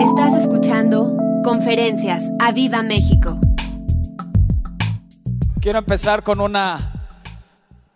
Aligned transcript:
Estás 0.00 0.34
escuchando 0.34 1.16
Conferencias 1.42 2.22
a 2.38 2.52
Viva 2.52 2.82
México. 2.82 3.40
Quiero 5.60 5.78
empezar 5.78 6.22
con 6.22 6.40
una, 6.40 7.08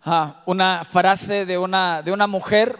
ah, 0.03 0.41
una 0.47 0.83
frase 0.83 1.45
de 1.45 1.59
una, 1.59 2.01
de 2.01 2.11
una 2.11 2.25
mujer 2.25 2.75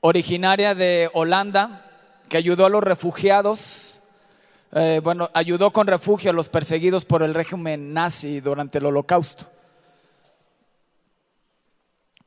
originaria 0.00 0.76
de 0.76 1.10
Holanda 1.12 1.84
que 2.28 2.36
ayudó 2.36 2.66
a 2.66 2.70
los 2.70 2.84
refugiados, 2.84 4.00
eh, 4.72 5.00
bueno, 5.02 5.28
ayudó 5.34 5.72
con 5.72 5.88
refugio 5.88 6.30
a 6.30 6.34
los 6.34 6.48
perseguidos 6.48 7.04
por 7.04 7.24
el 7.24 7.34
régimen 7.34 7.92
nazi 7.92 8.40
durante 8.40 8.78
el 8.78 8.86
holocausto. 8.86 9.50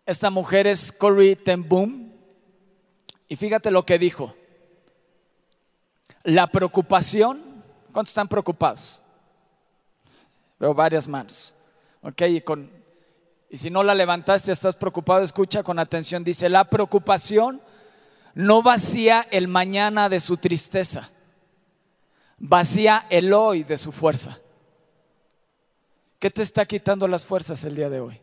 Esta 0.06 0.30
mujer 0.30 0.68
es 0.68 0.92
Corrie 0.92 1.38
ten 1.38 1.68
Boom 1.70 2.12
y 3.30 3.38
fíjate 3.38 3.72
lo 3.72 3.86
que 3.86 3.98
dijo. 3.98 4.36
La 6.24 6.48
preocupación, 6.48 7.42
¿cuántos 7.92 8.12
están 8.12 8.28
preocupados? 8.28 9.02
Veo 10.60 10.74
varias 10.74 11.08
manos. 11.08 11.54
Ok, 12.02 12.22
y, 12.22 12.44
y 13.50 13.58
si 13.58 13.70
no 13.70 13.84
la 13.84 13.96
levantaste, 13.96 14.52
estás 14.52 14.76
preocupado, 14.76 15.24
escucha 15.24 15.64
con 15.64 15.80
atención. 15.80 16.24
Dice, 16.24 16.50
la 16.50 16.66
preocupación 16.66 17.62
no 18.34 18.62
vacía 18.62 19.26
el 19.32 19.48
mañana 19.48 20.10
de 20.10 20.20
su 20.20 20.38
tristeza, 20.38 21.10
vacía 22.38 23.06
el 23.10 23.34
hoy 23.34 23.64
de 23.64 23.78
su 23.78 23.92
fuerza. 23.92 24.40
¿Qué 26.20 26.30
te 26.30 26.42
está 26.42 26.66
quitando 26.66 27.08
las 27.08 27.26
fuerzas 27.26 27.64
el 27.64 27.76
día 27.76 27.90
de 27.90 28.02
hoy? 28.02 28.22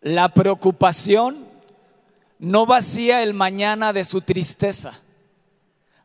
La 0.00 0.28
preocupación 0.28 1.57
no 2.38 2.66
vacía 2.66 3.22
el 3.22 3.34
mañana 3.34 3.92
de 3.92 4.04
su 4.04 4.20
tristeza, 4.20 5.00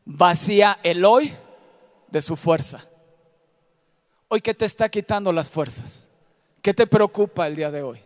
vacía 0.04 0.78
el 0.82 1.04
hoy 1.04 1.32
de 2.08 2.20
su 2.20 2.36
fuerza. 2.36 2.86
Hoy, 4.28 4.40
¿qué 4.40 4.54
te 4.54 4.64
está 4.64 4.88
quitando 4.88 5.32
las 5.32 5.48
fuerzas? 5.48 6.08
¿Qué 6.60 6.74
te 6.74 6.86
preocupa 6.86 7.46
el 7.46 7.54
día 7.54 7.70
de 7.70 7.82
hoy? 7.82 8.00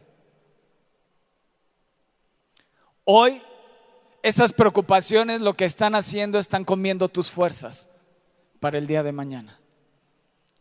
Hoy, 3.05 3.41
esas 4.23 4.53
preocupaciones 4.53 5.41
lo 5.41 5.55
que 5.55 5.65
están 5.65 5.95
haciendo, 5.95 6.39
están 6.39 6.65
comiendo 6.65 7.09
tus 7.09 7.31
fuerzas 7.31 7.89
para 8.61 8.77
el 8.77 8.87
día 8.87 9.03
de 9.03 9.13
mañana 9.13 9.59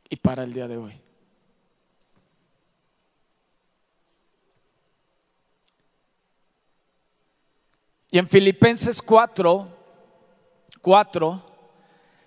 y 0.10 0.16
para 0.16 0.44
el 0.44 0.54
día 0.54 0.68
de 0.68 0.78
hoy. 0.78 1.07
Y 8.18 8.20
en 8.20 8.28
Filipenses 8.28 9.00
4, 9.00 9.68
4, 10.82 11.46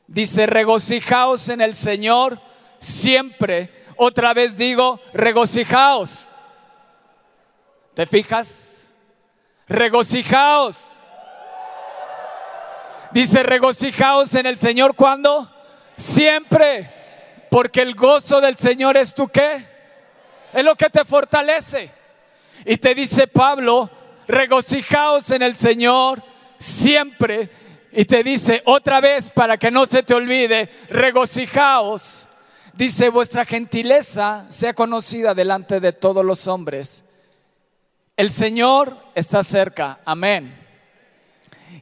dice, 0.07 0.47
regocijaos 0.47 1.49
en 1.49 1.61
el 1.61 1.75
Señor 1.75 2.41
siempre. 2.79 3.87
Otra 3.97 4.33
vez 4.33 4.57
digo, 4.57 5.01
regocijaos. 5.13 6.29
¿Te 7.95 8.07
fijas? 8.07 8.95
Regocijaos. 9.67 11.01
Dice, 13.11 13.43
regocijaos 13.43 14.33
en 14.37 14.47
el 14.47 14.59
Señor 14.59 14.95
cuando? 14.95 15.53
Siempre. 15.97 16.89
Porque 17.51 17.83
el 17.83 17.97
gozo 17.97 18.41
del 18.41 18.55
Señor 18.55 18.97
es 18.97 19.13
tu 19.13 19.27
qué? 19.27 19.67
Es 20.53 20.65
lo 20.65 20.77
que 20.77 20.89
te 20.89 21.05
fortalece. 21.05 21.91
Y 22.65 22.77
te 22.77 22.95
dice 22.95 23.27
Pablo, 23.27 23.91
regocijaos 24.31 25.31
en 25.31 25.43
el 25.43 25.57
Señor 25.57 26.23
siempre. 26.59 27.51
Y 27.93 28.05
te 28.05 28.23
dice 28.23 28.63
otra 28.65 29.01
vez 29.01 29.31
para 29.33 29.57
que 29.57 29.71
no 29.71 29.87
se 29.87 30.03
te 30.03 30.15
olvide, 30.15 30.71
regocijaos. 30.89 32.29
Dice, 32.75 33.09
vuestra 33.11 33.45
gentileza 33.45 34.47
sea 34.49 34.73
conocida 34.75 35.35
delante 35.35 35.81
de 35.81 35.93
todos 35.93 36.25
los 36.25 36.47
hombres. 36.47 37.05
El 38.17 38.31
Señor 38.31 38.97
está 39.15 39.43
cerca. 39.43 40.01
Amén. 40.05 40.57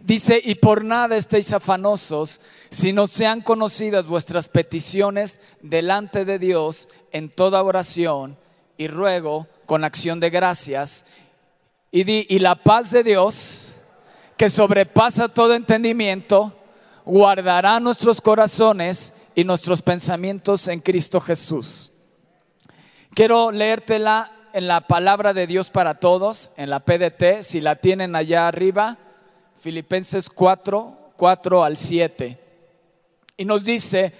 Dice, 0.01 0.41
y 0.43 0.55
por 0.55 0.85
nada 0.85 1.17
estéis 1.17 1.53
afanosos, 1.53 2.41
sino 2.71 3.07
sean 3.07 3.43
conocidas 3.43 4.07
vuestras 4.07 4.49
peticiones 4.49 5.41
delante 5.61 6.25
de 6.25 6.39
Dios 6.39 6.89
en 7.13 7.29
toda 7.29 7.63
oración 7.63 8.39
y 8.79 8.89
ruego 8.89 9.47
con 9.67 9.85
acción 9.85 10.21
de 10.21 10.31
gracias 10.31 11.05
y 11.91 12.39
la 12.39 12.55
paz 12.55 12.91
de 12.91 13.03
Dios, 13.03 13.77
que 14.37 14.49
sobrepasa 14.49 15.29
todo 15.29 15.55
entendimiento, 15.55 16.55
guardará 17.05 17.81
nuestros 17.81 18.21
corazones 18.21 19.15
y 19.35 19.45
nuestros 19.45 19.83
pensamientos 19.83 20.69
en 20.69 20.81
Cristo 20.81 21.21
Jesús. 21.21 21.91
Quiero 23.15 23.51
leértela 23.51 24.31
en 24.53 24.69
la 24.69 24.83
palabra 24.83 25.33
de 25.33 25.47
Dios 25.47 25.71
para 25.71 25.95
todos, 25.95 26.51
en 26.57 26.71
la 26.71 26.81
PDT, 26.81 27.43
si 27.43 27.61
la 27.61 27.77
tienen 27.77 28.15
allá 28.15 28.47
arriba, 28.47 28.99
Filipenses 29.61 30.29
4, 30.29 31.13
4 31.17 31.65
al 31.65 31.77
7. 31.77 32.39
Y 33.37 33.45
nos 33.45 33.65
dice, 33.65 34.13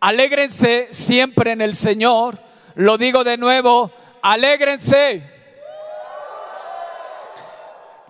alégrense 0.00 0.88
siempre 0.90 1.52
en 1.52 1.60
el 1.60 1.74
Señor, 1.74 2.40
lo 2.74 2.96
digo 2.98 3.24
de 3.24 3.36
nuevo, 3.36 3.90
alégrense. 4.22 5.37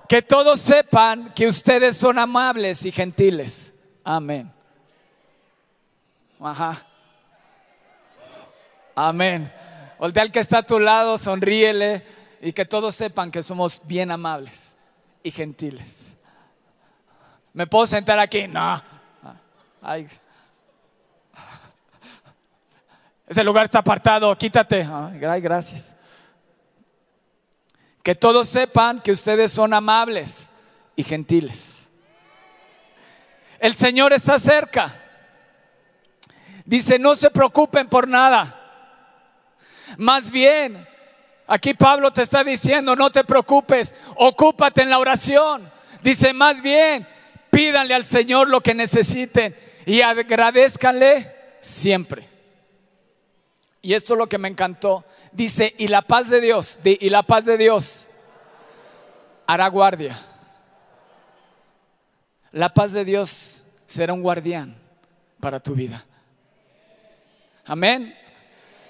Que 0.08 0.22
todos 0.22 0.60
sepan 0.60 1.32
que 1.34 1.46
ustedes 1.46 1.96
son 1.96 2.18
amables 2.18 2.86
y 2.86 2.92
gentiles. 2.92 3.74
Amén. 4.02 4.50
Ajá. 6.40 6.86
Amén. 8.94 9.52
Voltea 9.98 10.22
al 10.22 10.32
que 10.32 10.40
está 10.40 10.58
a 10.58 10.62
tu 10.62 10.78
lado, 10.78 11.18
sonríele 11.18 12.04
y 12.40 12.52
que 12.52 12.64
todos 12.64 12.94
sepan 12.94 13.30
que 13.30 13.42
somos 13.42 13.82
bien 13.84 14.10
amables 14.10 14.74
y 15.22 15.30
gentiles. 15.30 16.14
¿Me 17.52 17.66
puedo 17.66 17.86
sentar 17.86 18.18
aquí? 18.18 18.46
No. 18.46 18.82
Ay. 19.82 20.08
Ese 23.26 23.44
lugar 23.44 23.64
está 23.64 23.80
apartado, 23.80 24.34
quítate. 24.38 24.88
Ay, 24.90 25.40
gracias. 25.40 25.94
Que 28.08 28.14
todos 28.14 28.48
sepan 28.48 29.02
que 29.02 29.12
ustedes 29.12 29.52
son 29.52 29.74
amables 29.74 30.50
y 30.96 31.04
gentiles. 31.04 31.90
El 33.58 33.74
Señor 33.74 34.14
está 34.14 34.38
cerca. 34.38 34.98
Dice, 36.64 36.98
no 36.98 37.14
se 37.16 37.30
preocupen 37.30 37.86
por 37.86 38.08
nada. 38.08 38.58
Más 39.98 40.30
bien, 40.30 40.88
aquí 41.46 41.74
Pablo 41.74 42.10
te 42.10 42.22
está 42.22 42.42
diciendo, 42.42 42.96
no 42.96 43.10
te 43.10 43.24
preocupes, 43.24 43.94
ocúpate 44.16 44.80
en 44.80 44.88
la 44.88 45.00
oración. 45.00 45.70
Dice, 46.02 46.32
más 46.32 46.62
bien, 46.62 47.06
pídanle 47.50 47.92
al 47.92 48.06
Señor 48.06 48.48
lo 48.48 48.62
que 48.62 48.74
necesiten 48.74 49.54
y 49.84 50.00
agradezcanle 50.00 51.30
siempre. 51.60 52.26
Y 53.82 53.92
esto 53.92 54.14
es 54.14 54.18
lo 54.18 54.30
que 54.30 54.38
me 54.38 54.48
encantó 54.48 55.04
dice, 55.38 55.72
y 55.78 55.86
la 55.86 56.02
paz 56.02 56.28
de 56.30 56.40
Dios, 56.40 56.80
y 56.82 57.08
la 57.10 57.22
paz 57.22 57.44
de 57.44 57.56
Dios 57.56 58.06
hará 59.46 59.68
guardia. 59.68 60.18
La 62.50 62.74
paz 62.74 62.92
de 62.92 63.04
Dios 63.04 63.64
será 63.86 64.12
un 64.12 64.20
guardián 64.20 64.74
para 65.38 65.60
tu 65.60 65.74
vida. 65.74 66.04
Amén. 67.64 68.14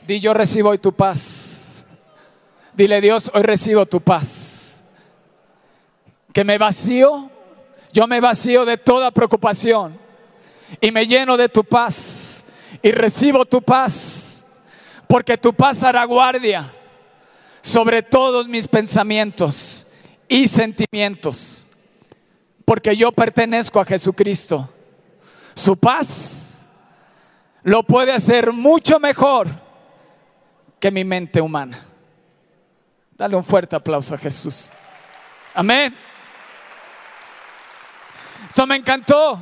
Di 0.06 0.20
yo 0.20 0.32
recibo 0.32 0.70
hoy 0.70 0.78
tu 0.78 0.92
paz. 0.92 1.84
Dile 2.72 3.02
Dios, 3.02 3.30
hoy 3.34 3.42
recibo 3.42 3.84
tu 3.84 4.00
paz. 4.00 4.82
Que 6.32 6.44
me 6.44 6.56
vacío, 6.56 7.30
yo 7.92 8.06
me 8.06 8.20
vacío 8.20 8.64
de 8.64 8.78
toda 8.78 9.10
preocupación 9.10 9.98
y 10.80 10.90
me 10.92 11.06
lleno 11.06 11.36
de 11.36 11.50
tu 11.50 11.62
paz 11.62 12.46
y 12.80 12.90
recibo 12.92 13.44
tu 13.44 13.60
paz 13.60 14.27
porque 15.08 15.38
tu 15.38 15.52
paz 15.52 15.82
hará 15.82 16.04
guardia 16.04 16.70
sobre 17.62 18.02
todos 18.02 18.46
mis 18.46 18.68
pensamientos 18.68 19.86
y 20.28 20.46
sentimientos, 20.46 21.66
porque 22.64 22.94
yo 22.94 23.10
pertenezco 23.10 23.80
a 23.80 23.84
Jesucristo. 23.84 24.68
Su 25.54 25.76
paz 25.76 26.60
lo 27.62 27.82
puede 27.82 28.12
hacer 28.12 28.52
mucho 28.52 29.00
mejor 29.00 29.48
que 30.78 30.90
mi 30.90 31.04
mente 31.04 31.40
humana. 31.40 31.84
Dale 33.16 33.34
un 33.34 33.42
fuerte 33.42 33.74
aplauso 33.74 34.14
a 34.14 34.18
Jesús. 34.18 34.70
Amén. 35.54 35.96
Eso 38.48 38.66
me 38.66 38.76
encantó. 38.76 39.40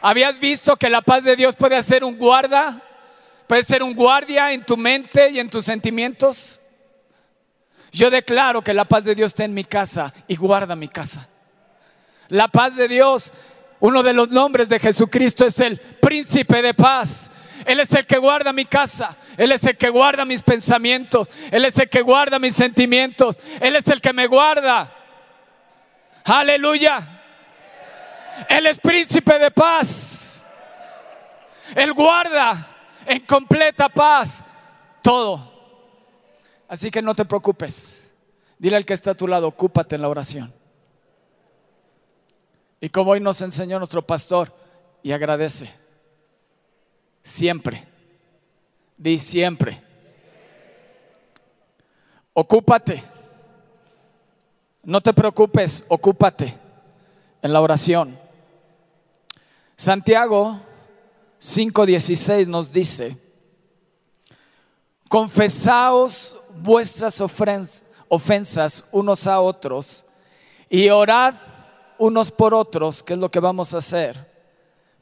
¿Habías 0.00 0.38
visto 0.38 0.76
que 0.76 0.90
la 0.90 1.00
paz 1.00 1.22
de 1.22 1.36
Dios 1.36 1.54
puede 1.54 1.76
hacer 1.76 2.02
un 2.02 2.16
guarda 2.16 2.82
Puedes 3.46 3.66
ser 3.66 3.82
un 3.82 3.94
guardia 3.94 4.52
en 4.52 4.64
tu 4.64 4.76
mente 4.76 5.30
y 5.30 5.38
en 5.38 5.50
tus 5.50 5.64
sentimientos. 5.64 6.60
Yo 7.92 8.10
declaro 8.10 8.62
que 8.62 8.74
la 8.74 8.86
paz 8.86 9.04
de 9.04 9.14
Dios 9.14 9.32
está 9.32 9.44
en 9.44 9.54
mi 9.54 9.64
casa 9.64 10.12
y 10.26 10.36
guarda 10.36 10.74
mi 10.74 10.88
casa. 10.88 11.28
La 12.28 12.48
paz 12.48 12.74
de 12.76 12.88
Dios, 12.88 13.32
uno 13.80 14.02
de 14.02 14.12
los 14.12 14.30
nombres 14.30 14.68
de 14.68 14.80
Jesucristo 14.80 15.46
es 15.46 15.60
el 15.60 15.78
príncipe 15.78 16.62
de 16.62 16.74
paz. 16.74 17.30
Él 17.66 17.80
es 17.80 17.92
el 17.92 18.06
que 18.06 18.18
guarda 18.18 18.52
mi 18.52 18.64
casa. 18.64 19.16
Él 19.36 19.52
es 19.52 19.62
el 19.64 19.76
que 19.76 19.90
guarda 19.90 20.24
mis 20.24 20.42
pensamientos. 20.42 21.28
Él 21.50 21.64
es 21.64 21.78
el 21.78 21.88
que 21.88 22.02
guarda 22.02 22.38
mis 22.38 22.56
sentimientos. 22.56 23.38
Él 23.60 23.76
es 23.76 23.86
el 23.88 24.00
que 24.00 24.12
me 24.12 24.26
guarda. 24.26 24.92
Aleluya. 26.24 27.22
Él 28.48 28.66
es 28.66 28.78
príncipe 28.80 29.38
de 29.38 29.50
paz. 29.50 30.46
Él 31.74 31.92
guarda 31.92 32.73
en 33.06 33.20
completa 33.26 33.88
paz 33.88 34.44
todo. 35.02 35.52
Así 36.68 36.90
que 36.90 37.02
no 37.02 37.14
te 37.14 37.24
preocupes. 37.24 38.02
Dile 38.58 38.76
al 38.76 38.84
que 38.84 38.94
está 38.94 39.12
a 39.12 39.14
tu 39.14 39.26
lado, 39.26 39.48
ocúpate 39.48 39.96
en 39.96 40.02
la 40.02 40.08
oración. 40.08 40.52
Y 42.80 42.88
como 42.88 43.12
hoy 43.12 43.20
nos 43.20 43.40
enseñó 43.40 43.78
nuestro 43.78 44.02
pastor, 44.06 44.52
y 45.04 45.12
agradece. 45.12 45.70
Siempre. 47.22 47.86
Di 48.96 49.18
siempre. 49.18 49.80
Ocúpate. 52.32 53.04
No 54.82 55.00
te 55.00 55.12
preocupes, 55.12 55.84
ocúpate 55.88 56.54
en 57.42 57.52
la 57.52 57.60
oración. 57.60 58.18
Santiago 59.76 60.60
5:16 61.44 62.48
nos 62.48 62.72
dice, 62.72 63.18
confesaos 65.10 66.38
vuestras 66.56 67.20
ofensas 68.08 68.84
unos 68.90 69.26
a 69.26 69.40
otros 69.40 70.06
y 70.70 70.88
orad 70.88 71.34
unos 71.98 72.30
por 72.30 72.54
otros, 72.54 73.02
que 73.02 73.12
es 73.12 73.18
lo 73.18 73.30
que 73.30 73.40
vamos 73.40 73.74
a 73.74 73.78
hacer, 73.78 74.26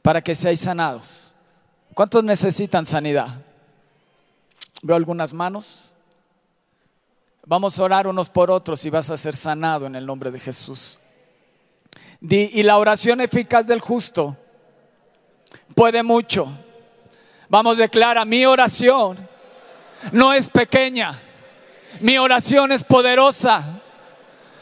para 0.03 0.21
que 0.21 0.35
seáis 0.35 0.59
sanados. 0.59 1.33
¿Cuántos 1.95 2.25
necesitan 2.25 2.87
sanidad? 2.87 3.29
Veo 4.83 4.97
algunas 4.97 5.33
manos. 5.33 5.93
Vamos 7.47 7.79
a 7.79 7.85
orar 7.85 8.09
unos 8.09 8.29
por 8.29 8.51
otros 8.51 8.85
y 8.85 8.91
vas 8.91 9.11
a 9.11 9.17
ser 9.17 9.37
sanado 9.37 9.87
en 9.87 9.95
el 9.95 10.05
nombre 10.05 10.33
de 10.33 10.41
Jesús. 10.41 10.99
y 12.21 12.63
la 12.65 12.79
oración 12.79 13.21
eficaz 13.21 13.69
del 13.69 13.81
justo 13.81 14.37
puede 15.75 16.03
mucho. 16.03 16.49
Vamos, 17.49 17.77
declara, 17.77 18.25
mi 18.25 18.47
oración 18.47 19.29
no 20.13 20.33
es 20.33 20.49
pequeña, 20.49 21.13
mi 22.01 22.19
oración 22.19 22.73
es 22.73 22.85
poderosa, 22.85 23.81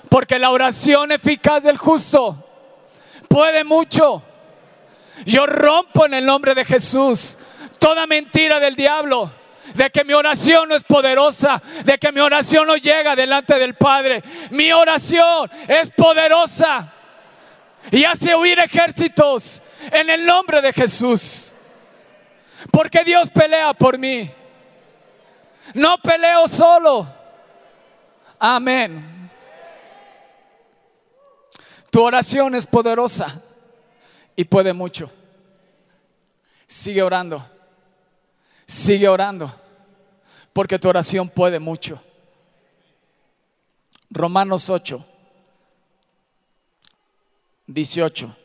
porque 0.08 0.38
la 0.38 0.50
oración 0.50 1.12
eficaz 1.12 1.62
del 1.62 1.78
justo 1.78 2.46
puede 3.28 3.64
mucho. 3.64 4.22
Yo 5.24 5.46
rompo 5.46 6.06
en 6.06 6.14
el 6.14 6.26
nombre 6.26 6.54
de 6.54 6.64
Jesús 6.64 7.38
toda 7.78 8.06
mentira 8.06 8.58
del 8.58 8.74
diablo 8.74 9.30
de 9.74 9.90
que 9.90 10.04
mi 10.04 10.14
oración 10.14 10.68
no 10.68 10.74
es 10.74 10.82
poderosa, 10.82 11.62
de 11.84 11.98
que 11.98 12.12
mi 12.12 12.20
oración 12.20 12.66
no 12.66 12.76
llega 12.76 13.14
delante 13.14 13.58
del 13.58 13.74
Padre. 13.74 14.22
Mi 14.50 14.72
oración 14.72 15.50
es 15.68 15.90
poderosa 15.90 16.92
y 17.90 18.04
hace 18.04 18.34
huir 18.34 18.58
ejércitos 18.58 19.62
en 19.90 20.10
el 20.10 20.24
nombre 20.26 20.60
de 20.60 20.72
Jesús. 20.72 21.54
Porque 22.70 23.04
Dios 23.04 23.30
pelea 23.30 23.72
por 23.74 23.98
mí. 23.98 24.30
No 25.74 25.98
peleo 25.98 26.46
solo. 26.48 27.06
Amén. 28.38 29.30
Tu 31.90 32.02
oración 32.02 32.54
es 32.54 32.66
poderosa 32.66 33.42
y 34.36 34.44
puede 34.44 34.72
mucho. 34.72 35.10
Sigue 36.66 37.02
orando. 37.02 37.44
Sigue 38.66 39.08
orando. 39.08 39.52
Porque 40.52 40.78
tu 40.78 40.88
oración 40.88 41.28
puede 41.28 41.58
mucho. 41.58 42.00
Romanos 44.10 44.68
8, 44.70 45.04
18. 47.72 48.36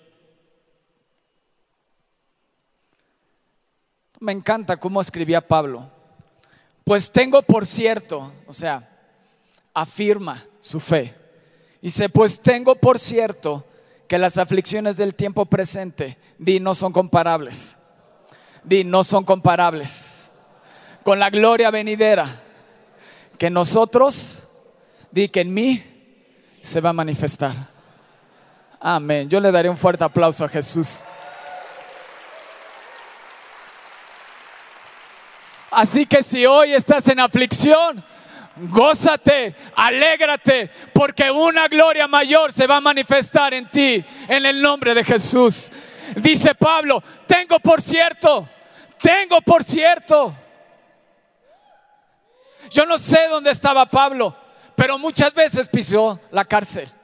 Me 4.19 4.31
encanta 4.31 4.77
cómo 4.77 5.01
escribía 5.01 5.41
Pablo. 5.41 5.89
Pues 6.83 7.11
tengo 7.11 7.41
por 7.41 7.65
cierto, 7.65 8.31
o 8.45 8.53
sea, 8.53 8.87
afirma 9.73 10.43
su 10.59 10.79
fe. 10.79 11.15
Dice, 11.81 12.09
pues 12.09 12.39
tengo 12.39 12.75
por 12.75 12.99
cierto 12.99 13.65
que 14.07 14.19
las 14.19 14.37
aflicciones 14.37 14.97
del 14.97 15.15
tiempo 15.15 15.45
presente, 15.45 16.17
di, 16.37 16.59
no 16.59 16.75
son 16.75 16.93
comparables. 16.93 17.75
Di, 18.63 18.83
no 18.83 19.03
son 19.03 19.23
comparables. 19.23 20.31
Con 21.03 21.19
la 21.19 21.31
gloria 21.31 21.71
venidera 21.71 22.27
que 23.39 23.49
nosotros, 23.49 24.43
di 25.11 25.29
que 25.29 25.41
en 25.41 25.53
mí 25.53 25.83
se 26.61 26.81
va 26.81 26.91
a 26.91 26.93
manifestar. 26.93 27.74
Amén. 28.87 29.27
Yo 29.27 29.39
le 29.39 29.51
daré 29.51 29.67
un 29.67 29.77
fuerte 29.77 30.03
aplauso 30.03 30.45
a 30.45 30.47
Jesús. 30.47 31.03
Así 35.71 36.05
que 36.05 36.21
si 36.21 36.45
hoy 36.45 36.71
estás 36.71 37.09
en 37.09 37.19
aflicción, 37.19 38.05
gózate, 38.55 39.55
alégrate, 39.75 40.69
porque 40.93 41.31
una 41.31 41.67
gloria 41.67 42.07
mayor 42.07 42.53
se 42.53 42.67
va 42.67 42.75
a 42.75 42.81
manifestar 42.81 43.55
en 43.55 43.67
ti, 43.71 44.05
en 44.27 44.45
el 44.45 44.61
nombre 44.61 44.93
de 44.93 45.03
Jesús. 45.03 45.71
Dice 46.17 46.53
Pablo, 46.53 47.01
tengo 47.25 47.59
por 47.59 47.81
cierto, 47.81 48.47
tengo 49.01 49.41
por 49.41 49.63
cierto. 49.63 50.31
Yo 52.69 52.85
no 52.85 52.99
sé 52.99 53.29
dónde 53.29 53.49
estaba 53.49 53.87
Pablo, 53.87 54.35
pero 54.75 54.99
muchas 54.99 55.33
veces 55.33 55.67
pisó 55.67 56.19
la 56.29 56.45
cárcel. 56.45 56.94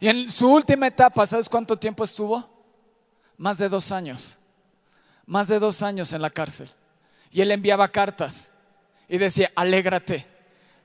Y 0.00 0.08
en 0.08 0.30
su 0.30 0.50
última 0.50 0.86
etapa, 0.86 1.26
¿sabes 1.26 1.48
cuánto 1.48 1.76
tiempo 1.76 2.02
estuvo? 2.02 2.48
Más 3.36 3.58
de 3.58 3.68
dos 3.68 3.92
años. 3.92 4.38
Más 5.26 5.46
de 5.46 5.58
dos 5.58 5.82
años 5.82 6.14
en 6.14 6.22
la 6.22 6.30
cárcel. 6.30 6.70
Y 7.30 7.42
él 7.42 7.52
enviaba 7.52 7.88
cartas 7.88 8.50
y 9.08 9.18
decía, 9.18 9.52
alégrate, 9.54 10.26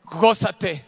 gózate, 0.04 0.86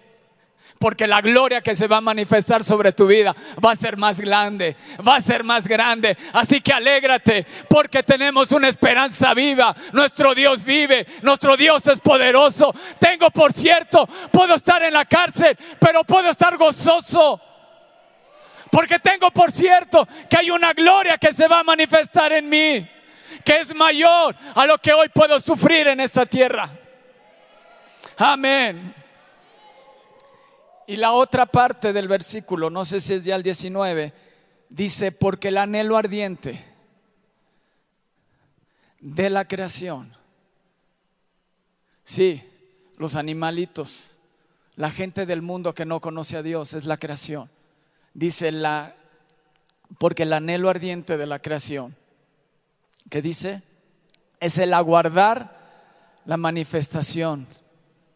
porque 0.77 1.07
la 1.07 1.21
gloria 1.21 1.62
que 1.62 1.74
se 1.74 1.88
va 1.88 1.97
a 1.97 2.01
manifestar 2.01 2.63
sobre 2.63 2.91
tu 2.91 3.07
vida 3.07 3.35
va 3.63 3.71
a 3.71 3.75
ser 3.75 3.97
más 3.97 4.19
grande, 4.19 4.75
va 5.07 5.15
a 5.15 5.21
ser 5.21 5.44
más 5.44 5.68
grande. 5.68 6.18
Así 6.33 6.62
que 6.62 6.74
alégrate 6.74 7.46
porque 7.69 8.03
tenemos 8.03 8.51
una 8.51 8.67
esperanza 8.67 9.34
viva. 9.34 9.75
Nuestro 9.93 10.36
Dios 10.36 10.63
vive, 10.63 11.07
nuestro 11.22 11.57
Dios 11.57 11.88
es 11.88 12.00
poderoso. 12.00 12.75
Tengo, 13.00 13.31
por 13.31 13.53
cierto, 13.53 14.05
puedo 14.31 14.55
estar 14.55 14.84
en 14.84 14.93
la 14.93 15.05
cárcel, 15.05 15.57
pero 15.79 16.03
puedo 16.03 16.29
estar 16.29 16.57
gozoso. 16.57 17.41
Porque 18.77 19.00
tengo, 19.00 19.31
por 19.31 19.51
cierto, 19.51 20.07
que 20.29 20.38
hay 20.38 20.51
una 20.51 20.72
gloria 20.72 21.17
que 21.17 21.34
se 21.34 21.48
va 21.48 21.62
a 21.62 21.63
manifestar 21.63 22.31
en 22.31 22.48
mí 22.48 22.88
que 23.43 23.60
es 23.60 23.74
mayor 23.74 24.36
a 24.53 24.67
lo 24.67 24.77
que 24.77 24.93
hoy 24.93 25.10
puedo 25.10 25.39
sufrir 25.39 25.88
en 25.88 26.00
esta 26.00 26.27
tierra. 26.27 26.69
Amén. 28.17 28.93
Y 30.86 30.96
la 30.96 31.13
otra 31.13 31.48
parte 31.48 31.91
del 31.91 32.07
versículo, 32.07 32.69
no 32.69 32.86
sé 32.86 33.00
si 33.00 33.15
es 33.15 33.25
ya 33.25 33.36
el 33.36 33.41
19, 33.41 34.13
dice, 34.69 35.12
porque 35.12 35.48
el 35.48 35.57
anhelo 35.57 35.98
ardiente 35.98 36.63
de 39.00 39.29
la 39.31 39.48
creación, 39.48 40.15
sí, 42.03 42.43
los 42.98 43.15
animalitos, 43.15 44.19
la 44.75 44.91
gente 44.91 45.25
del 45.25 45.41
mundo 45.41 45.74
que 45.74 45.84
no 45.84 46.00
conoce 46.00 46.38
a 46.38 46.43
Dios, 46.43 46.75
es 46.75 46.86
la 46.86 46.98
creación. 46.98 47.57
Dice 48.17 48.51
la, 48.51 48.95
porque 50.00 50.24
el 50.24 50.33
anhelo 50.33 50.69
ardiente 50.69 51.17
de 51.17 51.27
la 51.27 51.38
creación 51.38 51.95
¿Qué 53.09 53.21
dice? 53.21 53.63
Es 54.39 54.57
el 54.57 54.74
aguardar 54.74 55.57
la 56.25 56.38
manifestación 56.38 57.47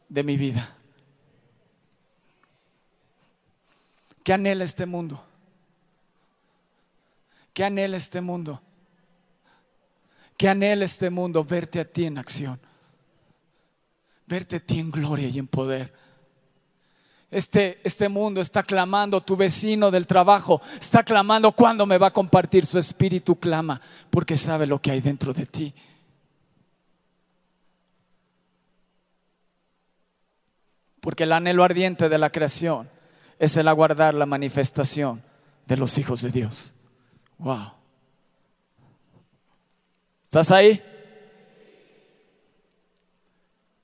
de 0.10 0.24
mi 0.24 0.38
vida. 0.38 0.76
¿Qué 4.24 4.34
anhela 4.34 4.64
este 4.64 4.86
mundo? 4.86 5.24
¿Qué 7.54 7.64
anhela 7.64 7.98
este 7.98 8.22
mundo? 8.22 8.62
¿Qué 10.38 10.50
anhela 10.50 10.86
este 10.86 11.10
mundo? 11.10 11.44
Verte 11.44 11.80
a 11.80 11.86
ti 11.86 12.06
en 12.06 12.18
acción. 12.18 12.60
Verte 14.28 14.58
a 14.58 14.60
ti 14.60 14.80
en 14.80 14.92
gloria 14.92 15.28
y 15.30 15.40
en 15.40 15.48
poder. 15.48 15.94
Este, 17.32 17.80
este 17.86 18.10
mundo 18.10 18.42
está 18.42 18.62
clamando, 18.62 19.22
tu 19.22 19.38
vecino 19.38 19.90
del 19.90 20.06
trabajo 20.06 20.62
está 20.78 21.02
clamando 21.02 21.54
cuando 21.54 21.86
me 21.86 21.98
va 21.98 22.08
a 22.08 22.14
compartir 22.14 22.66
su 22.66 22.78
espíritu, 22.78 23.38
clama, 23.38 23.80
porque 24.10 24.36
sabe 24.36 24.68
lo 24.68 24.82
que 24.82 24.92
hay 24.92 25.00
dentro 25.00 25.32
de 25.32 25.46
ti. 25.46 25.74
Porque 31.00 31.24
el 31.24 31.32
anhelo 31.32 31.64
ardiente 31.64 32.10
de 32.10 32.18
la 32.18 32.30
creación 32.30 32.90
es 33.40 33.56
el 33.56 33.70
aguardar 33.70 34.14
la 34.14 34.26
manifestación 34.26 35.24
de 35.66 35.78
los 35.78 35.98
hijos 35.98 36.22
de 36.22 36.32
Dios. 36.32 36.74
Wow. 37.38 37.72
¿Estás 40.22 40.52
ahí? 40.52 40.84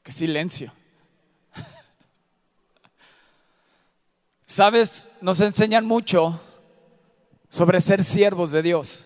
Qué 0.04 0.12
silencio. 0.12 0.72
Sabes, 4.50 5.10
nos 5.20 5.42
enseñan 5.42 5.86
mucho 5.86 6.40
sobre 7.50 7.82
ser 7.82 8.02
siervos 8.02 8.50
de 8.50 8.62
Dios, 8.62 9.06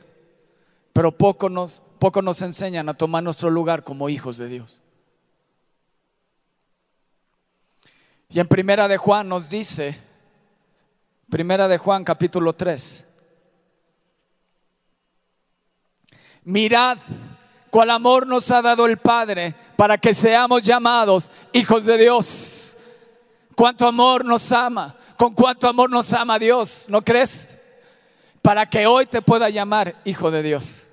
pero 0.93 1.11
poco 1.11 1.49
nos, 1.49 1.81
poco 1.97 2.21
nos 2.21 2.43
enseñan 2.43 2.87
a 2.87 2.93
tomar 2.93 3.23
nuestro 3.23 3.49
lugar 3.49 3.83
como 3.83 4.07
hijos 4.07 4.37
de 4.37 4.47
Dios. 4.47 4.81
Y 8.29 8.39
en 8.39 8.47
Primera 8.47 8.87
de 8.87 8.97
Juan 8.97 9.27
nos 9.27 9.49
dice, 9.49 9.97
Primera 11.27 11.67
de 11.67 11.79
Juan 11.79 12.03
capítulo 12.03 12.53
3, 12.53 13.03
mirad 16.43 16.99
cuál 17.71 17.89
amor 17.89 18.27
nos 18.27 18.51
ha 18.51 18.61
dado 18.61 18.85
el 18.85 18.97
Padre 18.97 19.55
para 19.75 19.97
que 19.97 20.13
seamos 20.13 20.61
llamados 20.61 21.31
hijos 21.51 21.83
de 21.85 21.97
Dios. 21.97 22.77
Cuánto 23.61 23.87
amor 23.87 24.25
nos 24.25 24.51
ama, 24.51 24.95
con 25.15 25.35
cuánto 25.35 25.67
amor 25.67 25.87
nos 25.87 26.11
ama 26.13 26.39
Dios, 26.39 26.85
¿no 26.87 27.03
crees? 27.03 27.59
Para 28.41 28.67
que 28.67 28.87
hoy 28.87 29.05
te 29.05 29.21
pueda 29.21 29.51
llamar 29.51 30.01
hijo 30.03 30.31
de 30.31 30.41
Dios. 30.41 30.85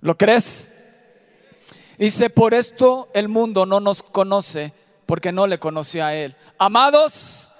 ¿Lo 0.00 0.16
crees? 0.16 0.72
Dice, 1.98 2.30
por 2.30 2.54
esto 2.54 3.10
el 3.12 3.28
mundo 3.28 3.66
no 3.66 3.80
nos 3.80 4.02
conoce 4.02 4.72
porque 5.04 5.30
no 5.30 5.46
le 5.46 5.58
conoció 5.58 6.06
a 6.06 6.14
Él. 6.14 6.34
Amados, 6.56 7.52